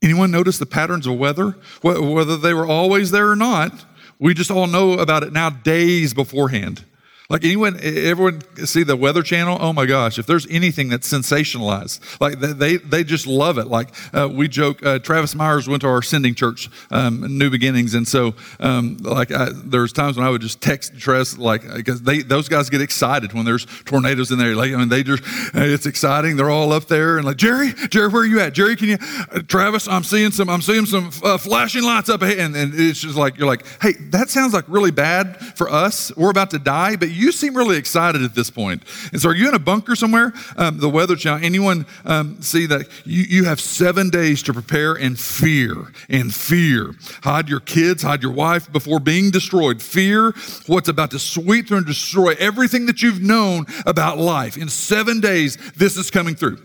[0.00, 1.56] Anyone notice the patterns of weather?
[1.82, 3.84] Whether they were always there or not,
[4.18, 6.84] we just all know about it now days beforehand.
[7.30, 9.56] Like anyone, everyone see the Weather Channel?
[9.60, 10.18] Oh my gosh!
[10.18, 13.68] If there's anything that's sensationalized, like they they just love it.
[13.68, 17.94] Like uh, we joke, uh, Travis Myers went to our sending church, um, New Beginnings,
[17.94, 22.02] and so um, like I, there's times when I would just text Travis, like because
[22.02, 24.56] they those guys get excited when there's tornadoes in there.
[24.56, 25.22] Like I mean, they just
[25.54, 26.36] it's exciting.
[26.36, 28.54] They're all up there and like Jerry, Jerry, where are you at?
[28.54, 28.98] Jerry, can you?
[29.00, 32.72] Uh, Travis, I'm seeing some, I'm seeing some uh, flashing lights up ahead, and, and
[32.74, 36.14] it's just like you're like, hey, that sounds like really bad for us.
[36.16, 38.82] We're about to die, but you seem really excited at this point.
[39.12, 40.32] And so, are you in a bunker somewhere?
[40.56, 41.44] Um, the Weather Channel.
[41.44, 46.94] Anyone um, see that you, you have seven days to prepare and fear and fear.
[47.22, 49.82] Hide your kids, hide your wife before being destroyed.
[49.82, 50.34] Fear
[50.66, 54.56] what's about to sweep through and destroy everything that you've known about life.
[54.56, 56.58] In seven days, this is coming through.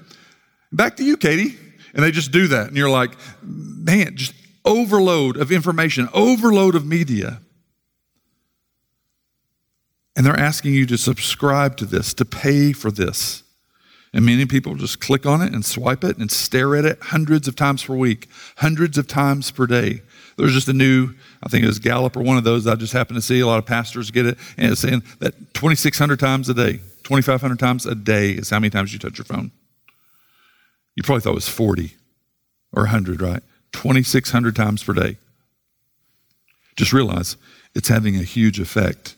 [0.72, 1.58] Back to you, Katie.
[1.94, 2.68] And they just do that.
[2.68, 4.34] And you're like, man, just
[4.66, 7.40] overload of information, overload of media.
[10.16, 13.44] And they're asking you to subscribe to this, to pay for this.
[14.14, 17.50] And many people just click on it and swipe it and stare at it hundreds
[17.50, 20.02] of times per week, hundreds of times per day.
[20.38, 21.14] There's just a new,
[21.44, 23.42] I think it was Gallup or one of those I just happened to see.
[23.42, 24.38] A lot of pastors get it.
[24.58, 28.70] And it's saying that 2,600 times a day, 2,500 times a day is how many
[28.70, 29.52] times you touch your phone.
[30.96, 31.96] You probably thought it was 40
[32.72, 33.44] or 100, right?
[33.74, 35.18] 2,600 times per day.
[36.78, 37.36] Just realize
[37.74, 39.15] it's having a huge effect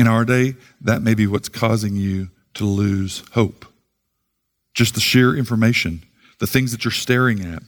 [0.00, 3.66] in our day, that may be what's causing you to lose hope.
[4.72, 6.02] Just the sheer information,
[6.38, 7.62] the things that you're staring at.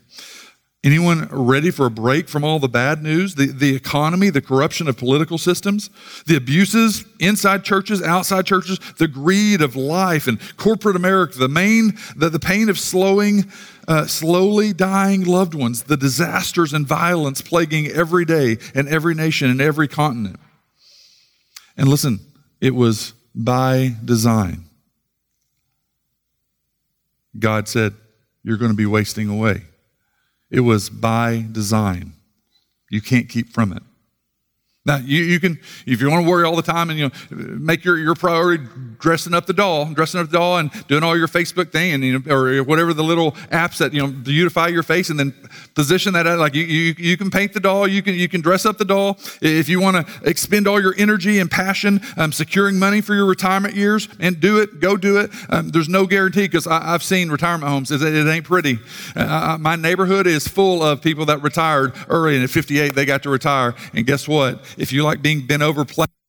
[0.82, 3.34] Anyone ready for a break from all the bad news?
[3.34, 5.90] The, the economy, the corruption of political systems,
[6.26, 11.98] the abuses inside churches, outside churches, the greed of life and corporate America, the main,
[12.16, 13.44] the, the pain of slowing,
[13.86, 19.50] uh, slowly dying loved ones, the disasters and violence plaguing every day and every nation
[19.50, 20.40] and every continent.
[21.76, 22.20] And listen,
[22.60, 24.64] it was by design.
[27.38, 27.94] God said,
[28.42, 29.62] You're going to be wasting away.
[30.50, 32.12] It was by design.
[32.90, 33.82] You can't keep from it.
[34.84, 37.12] Now, you, you can, if you want to worry all the time and, you know,
[37.30, 38.64] make your, your priority
[38.98, 42.02] dressing up the doll, dressing up the doll and doing all your Facebook thing and,
[42.02, 45.34] you know, or whatever the little apps that, you know, beautify your face and then
[45.76, 46.40] position that, out.
[46.40, 48.84] like you, you, you can paint the doll, you can, you can dress up the
[48.84, 49.18] doll.
[49.40, 53.26] If you want to expend all your energy and passion um, securing money for your
[53.26, 55.30] retirement years and do it, go do it.
[55.48, 57.92] Um, there's no guarantee because I've seen retirement homes.
[57.92, 58.80] It, it ain't pretty.
[59.14, 63.22] Uh, my neighborhood is full of people that retired early and at 58, they got
[63.22, 63.76] to retire.
[63.94, 64.71] And guess what?
[64.76, 65.84] If you like being bent over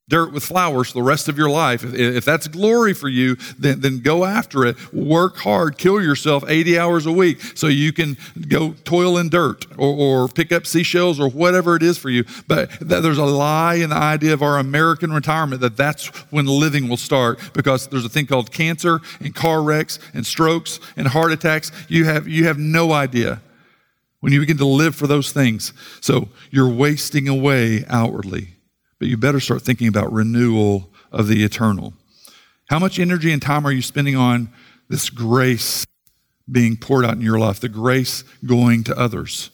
[0.09, 3.79] dirt with flowers the rest of your life, if, if that's glory for you, then,
[3.79, 4.93] then go after it.
[4.93, 8.17] Work hard, kill yourself 80 hours a week so you can
[8.47, 12.25] go toil in dirt or, or pick up seashells or whatever it is for you.
[12.47, 16.89] But there's a lie in the idea of our American retirement that that's when living
[16.89, 21.31] will start because there's a thing called cancer and car wrecks and strokes and heart
[21.31, 21.71] attacks.
[21.87, 23.41] You have, you have no idea
[24.23, 25.73] when you begin to live for those things.
[25.99, 28.55] So you're wasting away outwardly,
[28.97, 31.93] but you better start thinking about renewal of the eternal.
[32.69, 34.47] How much energy and time are you spending on
[34.87, 35.85] this grace
[36.49, 39.49] being poured out in your life, the grace going to others?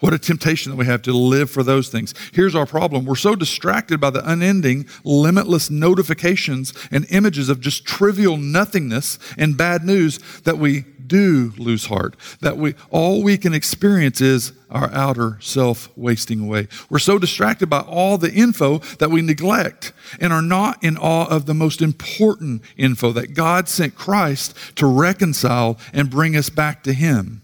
[0.00, 2.14] What a temptation that we have to live for those things.
[2.32, 3.04] Here's our problem.
[3.04, 9.56] We're so distracted by the unending, limitless notifications and images of just trivial nothingness and
[9.56, 12.14] bad news that we do lose heart.
[12.40, 16.68] That we all we can experience is our outer self wasting away.
[16.88, 21.26] We're so distracted by all the info that we neglect and are not in awe
[21.28, 26.84] of the most important info that God sent Christ to reconcile and bring us back
[26.84, 27.42] to Him.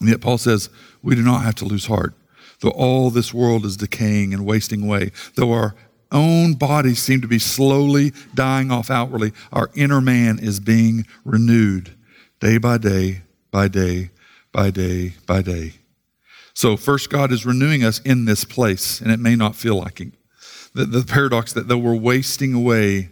[0.00, 0.70] And yet, Paul says,
[1.02, 2.14] we do not have to lose heart.
[2.60, 5.74] Though all this world is decaying and wasting away, though our
[6.12, 11.96] own bodies seem to be slowly dying off outwardly, our inner man is being renewed
[12.40, 14.10] day by day, by day,
[14.52, 15.74] by day, by day.
[16.52, 20.00] So, first, God is renewing us in this place, and it may not feel like
[20.00, 20.12] it.
[20.74, 23.10] The, the paradox that though we're wasting away,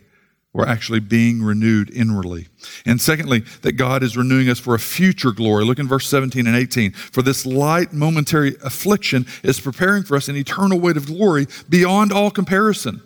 [0.52, 2.48] we're actually being renewed inwardly.
[2.86, 5.64] And secondly, that God is renewing us for a future glory.
[5.64, 6.92] Look in verse 17 and 18.
[6.92, 12.12] For this light momentary affliction is preparing for us an eternal weight of glory beyond
[12.12, 13.02] all comparison.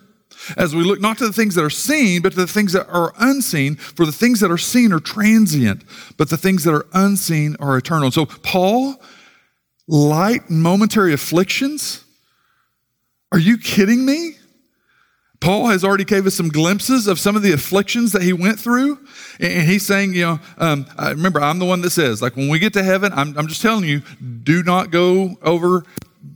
[0.57, 2.87] As we look not to the things that are seen, but to the things that
[2.89, 5.83] are unseen, for the things that are seen are transient,
[6.17, 8.11] but the things that are unseen are eternal.
[8.11, 8.99] So Paul
[9.87, 12.03] light momentary afflictions?
[13.31, 14.37] Are you kidding me?
[15.43, 18.57] Paul has already gave us some glimpses of some of the afflictions that he went
[18.57, 18.97] through.
[19.41, 22.59] And he's saying, you know, um, remember, I'm the one that says, like, when we
[22.59, 24.03] get to heaven, I'm, I'm just telling you,
[24.43, 25.83] do not go over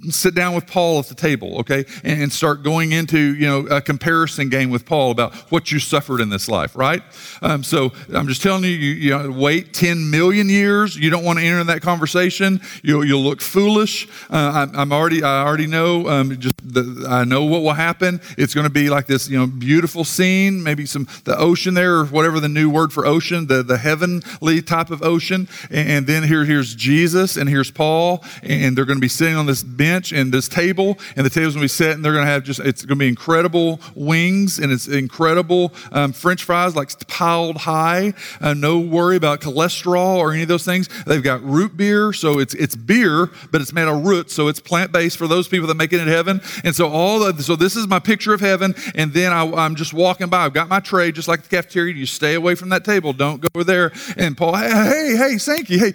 [0.10, 3.82] sit down with Paul at the table, okay, and start going into you know a
[3.82, 7.02] comparison game with Paul about what you suffered in this life, right?
[7.42, 10.96] Um, so I'm just telling you, you, you know, wait 10 million years.
[10.96, 12.62] You don't want to enter that conversation.
[12.84, 14.08] You'll, you'll look foolish.
[14.30, 18.22] Uh, I, am already I already know um, just the, I know what will happen.
[18.38, 21.96] It's going to be like this, you know, beautiful scene, maybe some the ocean there
[21.96, 26.08] or whatever the new word for ocean, the the heavenly type of ocean, and, and
[26.08, 29.64] then here here's Jesus and here's Paul, and they're going to be sitting on this
[29.64, 32.60] bench and this table, and the table's gonna be set, and they're gonna have just,
[32.60, 38.14] it's gonna be incredible wings, and it's incredible um, french fries, like piled high.
[38.42, 40.90] Uh, no worry about cholesterol or any of those things.
[41.06, 44.60] They've got root beer, so it's, it's beer, but it's made of roots, so it's
[44.60, 46.42] plant based for those people that make it in heaven.
[46.64, 49.76] And so all the, so this is my picture of heaven, and then I, I'm
[49.76, 50.46] just walking by.
[50.46, 51.94] I've got my tray, just like the cafeteria.
[51.94, 53.14] You stay away from that table.
[53.14, 53.92] Don't go over there.
[54.18, 55.94] And Paul, hey, hey, hey, Sankey, hey,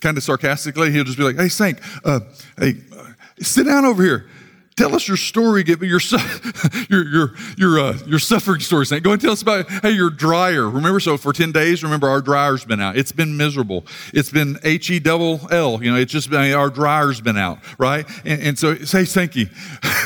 [0.00, 2.20] kind of sarcastically, he'll just be like, hey, Sank, uh,
[2.58, 2.76] hey,
[3.40, 4.26] Sit down over here.
[4.76, 5.62] Tell us your story.
[5.62, 6.00] Give me your
[6.90, 8.84] your your your uh, your suffering story.
[8.84, 9.02] Saint.
[9.02, 10.68] Go and tell us about hey your dryer.
[10.68, 12.94] Remember, so for ten days, remember our dryer's been out.
[12.94, 13.86] It's been miserable.
[14.12, 15.82] It's been H E double L.
[15.82, 18.06] You know, it's just been our dryer's been out, right?
[18.26, 19.46] And, and so say thank you.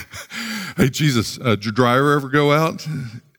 [0.76, 2.86] hey Jesus, uh, did your dryer ever go out?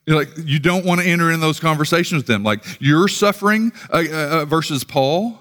[0.04, 2.42] You're like you don't want to enter in those conversations with them.
[2.42, 5.38] Like you're suffering uh, uh, uh versus Paul.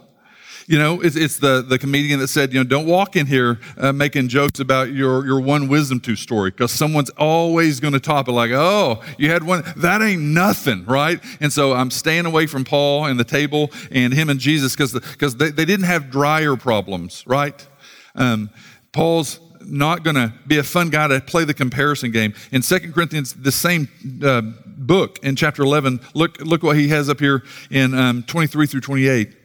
[0.72, 3.60] You know, it's, it's, the, the comedian that said, you know, don't walk in here
[3.78, 8.00] uh, making jokes about your, your one wisdom tooth story because someone's always going to
[8.00, 9.64] top it like, oh, you had one.
[9.76, 11.20] That ain't nothing, right?
[11.42, 14.94] And so I'm staying away from Paul and the table and him and Jesus because
[14.94, 17.68] because they, they didn't have dryer problems, right?
[18.16, 18.50] Um,
[18.94, 22.34] Paul's not going to be a fun guy to play the comparison game.
[22.54, 23.90] In Second Corinthians, the same
[24.24, 28.68] uh, book in chapter 11, look, look what he has up here in um, 23
[28.68, 29.36] through 28.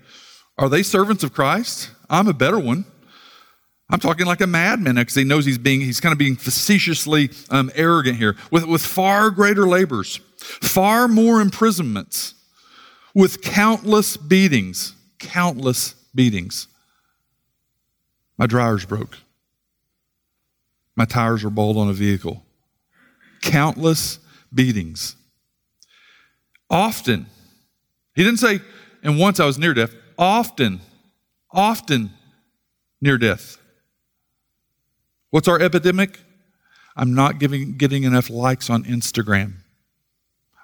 [0.58, 1.90] Are they servants of Christ?
[2.08, 2.84] I'm a better one.
[3.88, 7.30] I'm talking like a madman because he knows he's being, he's kind of being facetiously
[7.50, 12.34] um, arrogant here with, with far greater labors, far more imprisonments,
[13.14, 16.66] with countless beatings, countless beatings.
[18.36, 19.18] My dryer's broke.
[20.96, 22.42] My tires are bald on a vehicle.
[23.42, 24.18] Countless
[24.52, 25.14] beatings.
[26.68, 27.26] Often,
[28.16, 28.60] he didn't say,
[29.02, 30.80] and once I was near death often,
[31.50, 32.10] often
[33.00, 33.58] near death.
[35.30, 36.20] What's our epidemic?
[36.96, 39.54] I'm not giving, getting enough likes on Instagram.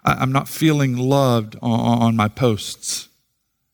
[0.05, 3.09] I, am not feeling loved on, on my posts.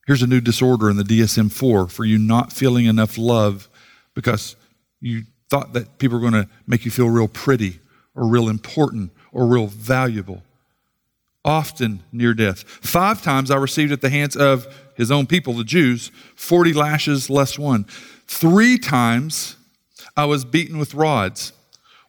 [0.06, 3.68] Here's a new disorder in the DSM 4 for you not feeling enough love
[4.14, 4.56] because
[5.00, 7.78] you thought that people were going to make you feel real pretty
[8.14, 10.42] or real important or real valuable.
[11.48, 12.62] Often near death.
[12.62, 17.30] Five times I received at the hands of his own people, the Jews, 40 lashes
[17.30, 17.84] less one.
[18.26, 19.56] Three times
[20.14, 21.54] I was beaten with rods.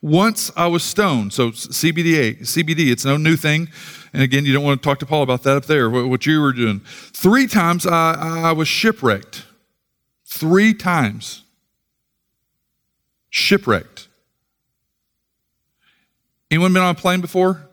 [0.01, 1.31] Once I was stoned.
[1.31, 3.69] So CBDA, CBD, it's no new thing.
[4.11, 6.41] And again, you don't want to talk to Paul about that up there, what you
[6.41, 6.81] were doing.
[6.81, 8.15] Three times I,
[8.49, 9.45] I was shipwrecked.
[10.25, 11.43] Three times.
[13.29, 14.09] Shipwrecked.
[16.51, 17.68] Anyone been on a plane before?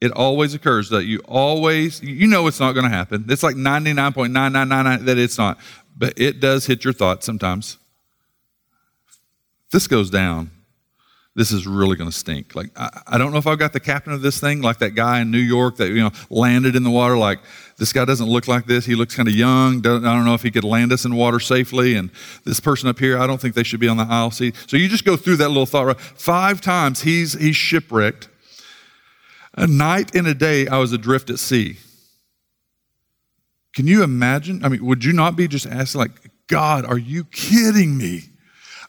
[0.00, 3.26] It always occurs that you always, you know it's not going to happen.
[3.28, 5.58] It's like 99.9999 that it's not,
[5.96, 7.76] but it does hit your thoughts sometimes.
[9.66, 10.50] If this goes down,
[11.36, 12.54] this is really going to stink.
[12.54, 14.94] Like, I, I, don't know if I've got the captain of this thing, like that
[14.94, 17.16] guy in New York that, you know, landed in the water.
[17.16, 17.38] Like,
[17.76, 18.84] this guy doesn't look like this.
[18.84, 19.78] He looks kind of young.
[19.78, 21.94] I don't know if he could land us in water safely.
[21.94, 22.10] And
[22.44, 24.56] this person up here, I don't think they should be on the aisle seat.
[24.66, 25.86] So you just go through that little thought.
[25.86, 26.00] Right?
[26.00, 28.28] Five times he's, he's shipwrecked.
[29.54, 31.78] A night and a day I was adrift at sea.
[33.74, 34.64] Can you imagine?
[34.64, 38.24] I mean, would you not be just asking, like, God, are you kidding me?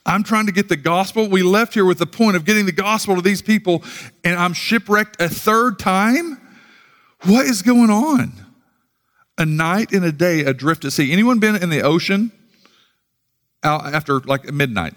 [0.04, 1.28] I'm trying to get the gospel.
[1.28, 3.84] We left here with the point of getting the gospel to these people,
[4.24, 6.40] and I'm shipwrecked a third time?
[7.22, 8.32] What is going on?
[9.38, 11.12] A night and a day adrift at sea.
[11.12, 12.32] Anyone been in the ocean
[13.62, 14.94] after like midnight?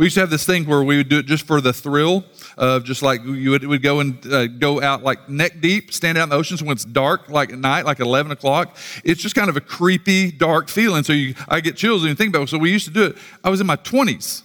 [0.00, 2.24] We used to have this thing where we would do it just for the thrill
[2.56, 6.16] of just like you would, would go and uh, go out like neck deep, stand
[6.16, 8.78] out in the oceans when it's dark, like at night, like 11 o'clock.
[9.04, 11.04] It's just kind of a creepy, dark feeling.
[11.04, 12.48] So you, I get chills you think about it.
[12.48, 13.18] So we used to do it.
[13.44, 14.40] I was in my 20s.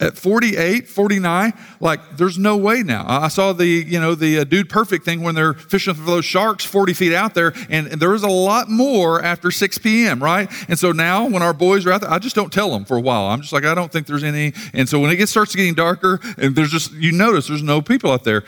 [0.00, 3.04] At 48, 49, like there's no way now.
[3.08, 6.24] I saw the, you know, the uh, dude perfect thing when they're fishing for those
[6.24, 10.48] sharks 40 feet out there, and there is a lot more after 6 p.m., right?
[10.68, 12.96] And so now when our boys are out there, I just don't tell them for
[12.96, 13.26] a while.
[13.26, 14.52] I'm just like, I don't think there's any.
[14.72, 17.82] And so when it gets, starts getting darker, and there's just, you notice there's no
[17.82, 18.44] people out there.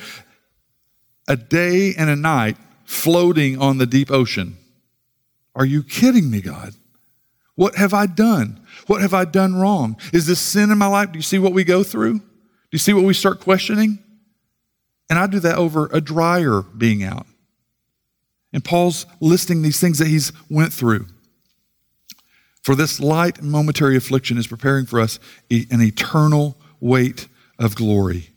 [1.27, 4.57] A day and a night floating on the deep ocean.
[5.57, 6.75] Are you kidding me, God?
[7.61, 8.59] What have I done?
[8.87, 9.99] What have I done wrong?
[10.15, 11.13] Is this sin in my life?
[11.13, 12.21] Do you see what we go through?
[12.21, 12.25] Do
[12.73, 13.99] you see what we start questioning?
[15.11, 17.27] And I do that over a dryer being out.
[18.55, 21.09] And Paul's listing these things that he's went through.
[22.63, 25.19] For this light momentary affliction is preparing for us
[25.51, 28.31] an eternal weight of glory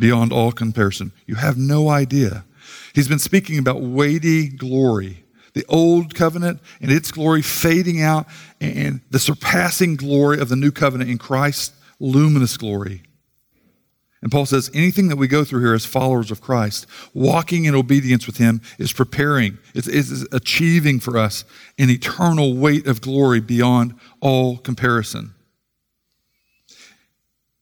[0.00, 1.12] beyond all comparison.
[1.26, 2.44] You have no idea.
[2.92, 5.22] He's been speaking about weighty glory
[5.58, 8.28] the old covenant and its glory fading out,
[8.60, 13.02] and the surpassing glory of the new covenant in Christ's luminous glory.
[14.22, 17.74] And Paul says anything that we go through here as followers of Christ, walking in
[17.74, 21.44] obedience with Him, is preparing, is, is achieving for us
[21.76, 25.34] an eternal weight of glory beyond all comparison.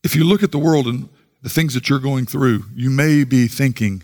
[0.05, 1.09] If you look at the world and
[1.43, 4.03] the things that you're going through, you may be thinking,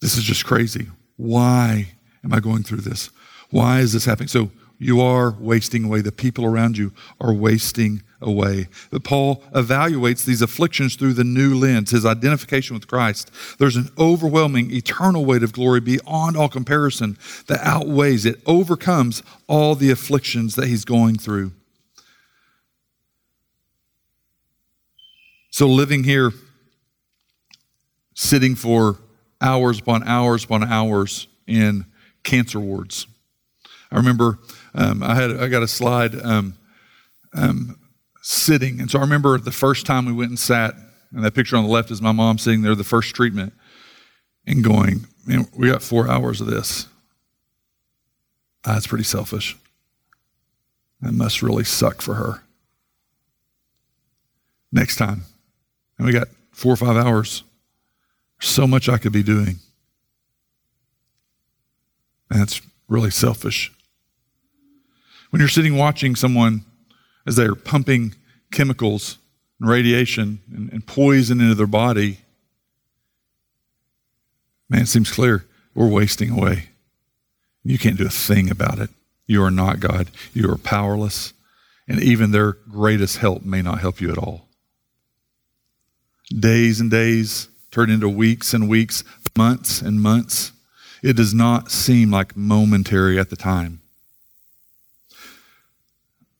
[0.00, 0.86] this is just crazy.
[1.16, 1.92] Why
[2.24, 3.10] am I going through this?
[3.50, 4.28] Why is this happening?
[4.28, 6.00] So you are wasting away.
[6.00, 8.68] The people around you are wasting away.
[8.90, 13.30] But Paul evaluates these afflictions through the new lens, his identification with Christ.
[13.58, 19.74] There's an overwhelming eternal weight of glory beyond all comparison that outweighs, it overcomes all
[19.74, 21.52] the afflictions that he's going through.
[25.50, 26.32] So living here,
[28.14, 28.98] sitting for
[29.42, 31.84] hours upon hours upon hours in
[32.22, 33.06] cancer wards.
[33.90, 34.38] I remember
[34.74, 36.54] um, I had I got a slide um,
[37.34, 37.78] um,
[38.22, 40.74] sitting, and so I remember the first time we went and sat,
[41.12, 43.52] and that picture on the left is my mom sitting there, the first treatment,
[44.46, 46.86] and going, "Man, we got four hours of this.
[48.62, 49.56] That's pretty selfish.
[51.00, 52.42] That must really suck for her."
[54.72, 55.22] Next time,
[55.98, 57.42] and we got four or five hours.
[58.42, 59.58] so much I could be doing.
[62.30, 63.72] That's really selfish.
[65.30, 66.64] When you're sitting watching someone
[67.26, 68.14] as they're pumping
[68.50, 69.18] chemicals
[69.60, 72.18] and radiation and, and poison into their body,
[74.68, 76.70] man, it seems clear we're wasting away.
[77.62, 78.90] You can't do a thing about it.
[79.26, 80.10] You are not God.
[80.32, 81.32] You are powerless.
[81.86, 84.48] And even their greatest help may not help you at all.
[86.36, 89.04] Days and days turn into weeks and weeks,
[89.36, 90.52] months and months.
[91.02, 93.80] It does not seem like momentary at the time.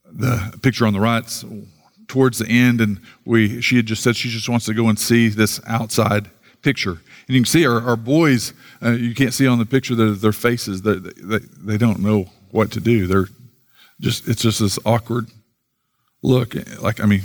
[0.05, 1.25] The picture on the right,
[2.09, 4.99] towards the end, and we she had just said she just wants to go and
[4.99, 6.29] see this outside
[6.63, 7.01] picture.
[7.27, 8.53] And you can see our, our boys,
[8.83, 12.29] uh, you can't see on the picture their, their faces, they, they, they don't know
[12.51, 13.07] what to do.
[13.07, 13.29] They're
[14.01, 15.29] just, it's just this awkward
[16.23, 16.55] look.
[16.83, 17.23] Like, I mean,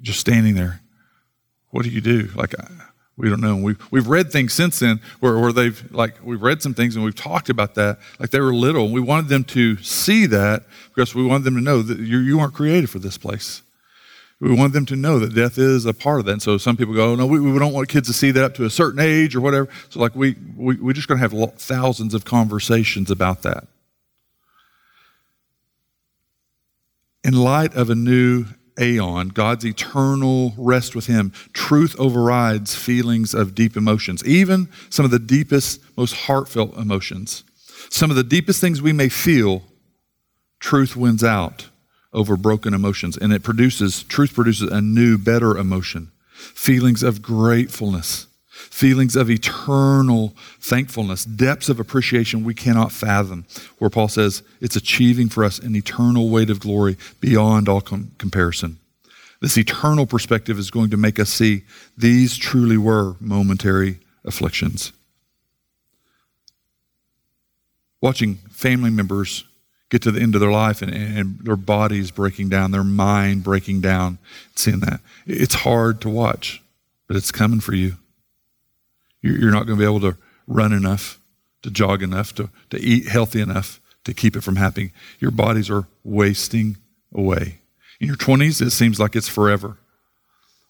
[0.00, 0.80] just standing there.
[1.70, 2.30] What do you do?
[2.36, 2.54] Like,
[3.16, 3.56] we don't know.
[3.56, 7.04] We've, we've read things since then where, where they've, like, we've read some things and
[7.04, 7.98] we've talked about that.
[8.18, 8.90] Like they were little.
[8.90, 12.38] We wanted them to see that because we wanted them to know that you, you
[12.38, 13.62] weren't created for this place.
[14.40, 16.32] We wanted them to know that death is a part of that.
[16.32, 18.44] And so some people go, oh, no, we, we don't want kids to see that
[18.44, 19.68] up to a certain age or whatever.
[19.90, 23.68] So, like, we, we, we're just going to have thousands of conversations about that.
[27.22, 28.46] In light of a new
[28.80, 35.10] aeon, God's eternal rest with Him, truth overrides feelings of deep emotions, even some of
[35.10, 37.44] the deepest, most heartfelt emotions.
[37.90, 39.62] Some of the deepest things we may feel,
[40.60, 41.68] truth wins out
[42.12, 48.26] over broken emotions, and it produces, truth produces a new, better emotion, feelings of gratefulness
[48.70, 53.44] feelings of eternal thankfulness, depths of appreciation we cannot fathom,
[53.78, 58.10] where Paul says it's achieving for us an eternal weight of glory beyond all com-
[58.18, 58.78] comparison.
[59.40, 61.64] This eternal perspective is going to make us see
[61.98, 64.92] these truly were momentary afflictions.
[68.00, 69.44] Watching family members
[69.90, 73.44] get to the end of their life and, and, their bodies breaking down, their mind
[73.44, 74.18] breaking down,
[74.56, 75.00] seeing that.
[75.26, 76.62] It's hard to watch,
[77.06, 77.96] but it's coming for you.
[79.24, 80.16] You're not going to be able to
[80.46, 81.18] run enough,
[81.62, 84.92] to jog enough, to, to eat healthy enough to keep it from happening.
[85.18, 86.76] Your bodies are wasting
[87.14, 87.58] away.
[88.00, 89.78] In your 20s, it seems like it's forever.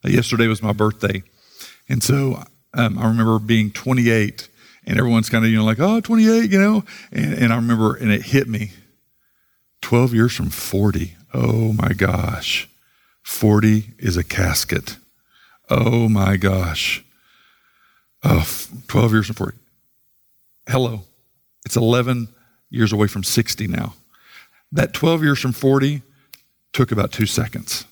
[0.04, 1.22] Uh, yesterday was my birthday.
[1.88, 2.44] And so
[2.74, 4.48] um, I remember being 28,
[4.86, 6.84] and everyone's kind of, you know, like, oh, 28, you know?
[7.10, 8.70] And, and I remember, and it hit me
[9.82, 11.16] 12 years from 40.
[11.32, 12.68] Oh my gosh.
[13.24, 14.96] 40 is a casket.
[15.68, 17.04] Oh my gosh.
[18.24, 18.46] Oh,
[18.88, 19.58] 12 years from 40.
[20.66, 21.02] Hello.
[21.66, 22.28] It's 11
[22.70, 23.94] years away from 60 now.
[24.72, 26.02] That 12 years from 40
[26.72, 27.84] took about two seconds.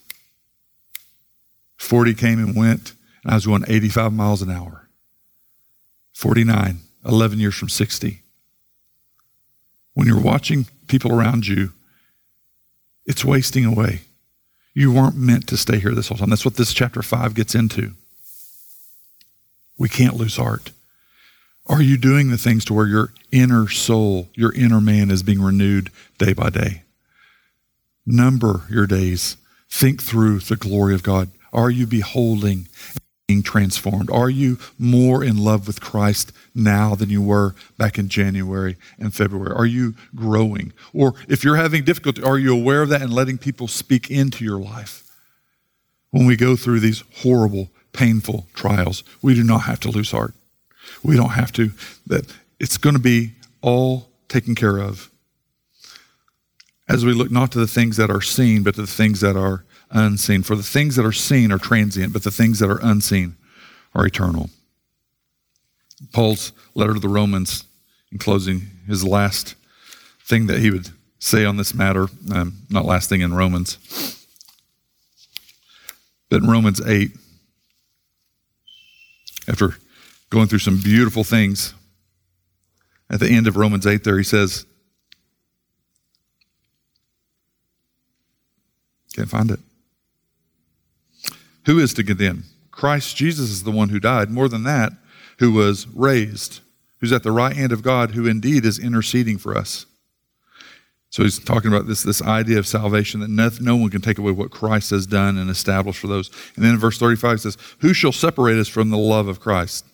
[1.77, 4.89] 40 came and went, and I was going 85 miles an hour.
[6.15, 8.23] 49, 11 years from 60.
[9.95, 11.73] When you're watching people around you,
[13.05, 14.03] it's wasting away.
[14.75, 16.31] You weren't meant to stay here this whole time.
[16.31, 17.93] That's what this chapter 5 gets into.
[19.83, 20.71] We can't lose heart.
[21.67, 25.43] Are you doing the things to where your inner soul, your inner man is being
[25.43, 26.85] renewed day by day?
[28.07, 29.37] Number your days.
[29.69, 31.31] Think through the glory of God.
[31.53, 32.69] Are you beholding
[33.27, 34.09] being transformed?
[34.09, 39.13] Are you more in love with Christ now than you were back in January and
[39.13, 39.53] February?
[39.53, 40.73] Are you growing?
[40.95, 44.45] Or if you're having difficulty, are you aware of that and letting people speak into
[44.45, 45.03] your life?
[46.13, 50.35] When we go through these horrible, painful trials, we do not have to lose heart.
[51.03, 51.71] We don't have to.
[52.07, 55.11] That it's going to be all taken care of
[56.89, 59.37] as we look not to the things that are seen, but to the things that
[59.37, 60.43] are unseen.
[60.43, 63.37] For the things that are seen are transient, but the things that are unseen
[63.95, 64.51] are eternal.
[66.13, 67.65] Paul's letter to the Romans,
[68.11, 69.55] in closing, his last
[70.25, 73.79] thing that he would say on this matter, um, not last thing in Romans,
[76.29, 77.13] but in Romans 8,
[79.49, 79.77] after
[80.31, 81.75] going through some beautiful things,
[83.11, 84.67] at the end of Romans 8, there he says,
[89.15, 89.61] Can't find it.
[91.67, 92.45] Who is to condemn?
[92.71, 94.31] Christ Jesus is the one who died.
[94.31, 94.93] More than that,
[95.39, 96.61] who was raised,
[96.99, 99.87] who's at the right hand of God, who indeed is interceding for us.
[101.13, 104.17] So he's talking about this, this idea of salvation that no, no one can take
[104.17, 106.31] away what Christ has done and established for those.
[106.57, 109.39] And then in verse 35 it says, Who shall separate us from the love of
[109.39, 109.85] Christ?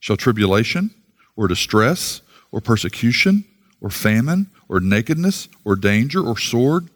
[0.00, 0.90] Shall tribulation
[1.36, 3.44] or distress or persecution
[3.80, 6.88] or famine or nakedness or danger or sword?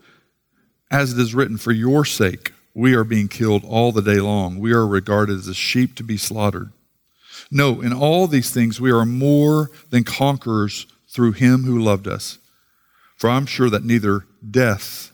[0.91, 4.59] As it is written, For your sake we are being killed all the day long.
[4.59, 6.73] We are regarded as sheep to be slaughtered.
[7.49, 12.39] No, in all these things we are more than conquerors through him who loved us.
[13.23, 15.13] For I'm sure that neither death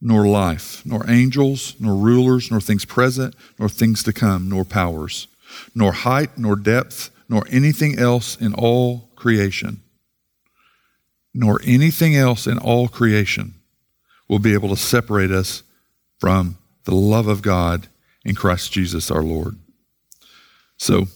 [0.00, 5.28] nor life, nor angels, nor rulers, nor things present, nor things to come, nor powers,
[5.74, 9.82] nor height, nor depth, nor anything else in all creation,
[11.34, 13.56] nor anything else in all creation
[14.26, 15.62] will be able to separate us
[16.18, 17.88] from the love of God
[18.24, 19.58] in Christ Jesus our Lord.
[20.78, 21.08] So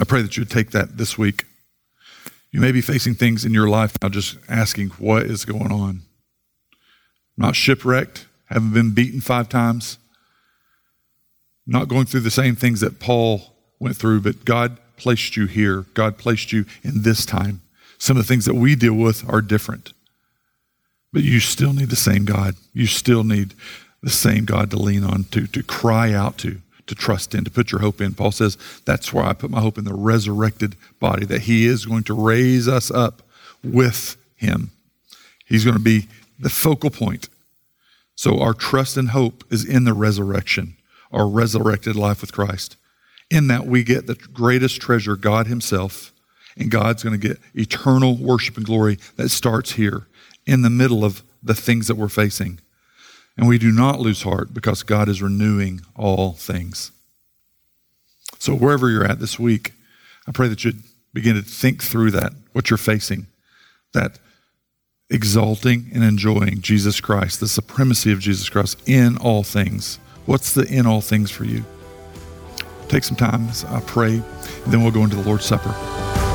[0.00, 1.44] I pray that you would take that this week.
[2.54, 6.02] You may be facing things in your life now just asking, what is going on?
[7.36, 9.98] Not shipwrecked, haven't been beaten five times,
[11.66, 13.42] not going through the same things that Paul
[13.80, 15.86] went through, but God placed you here.
[15.94, 17.60] God placed you in this time.
[17.98, 19.92] Some of the things that we deal with are different.
[21.12, 22.54] But you still need the same God.
[22.72, 23.54] You still need
[24.00, 27.50] the same God to lean on, to, to cry out to, to trust in, to
[27.50, 28.14] put your hope in.
[28.14, 31.86] Paul says, That's why I put my hope in the resurrected body, that he is
[31.86, 33.22] going to raise us up
[33.62, 34.70] with him.
[35.46, 36.08] He's going to be
[36.38, 37.28] the focal point.
[38.16, 40.76] So our trust and hope is in the resurrection,
[41.12, 42.76] our resurrected life with Christ.
[43.30, 46.12] In that we get the greatest treasure, God Himself,
[46.56, 50.06] and God's going to get eternal worship and glory that starts here
[50.46, 52.60] in the middle of the things that we're facing.
[53.36, 56.92] And we do not lose heart because God is renewing all things.
[58.38, 59.72] So, wherever you're at this week,
[60.26, 60.82] I pray that you'd
[61.12, 63.26] begin to think through that, what you're facing,
[63.92, 64.18] that
[65.10, 69.98] exalting and enjoying Jesus Christ, the supremacy of Jesus Christ in all things.
[70.26, 71.64] What's the in all things for you?
[72.88, 76.33] Take some time, I pray, and then we'll go into the Lord's Supper.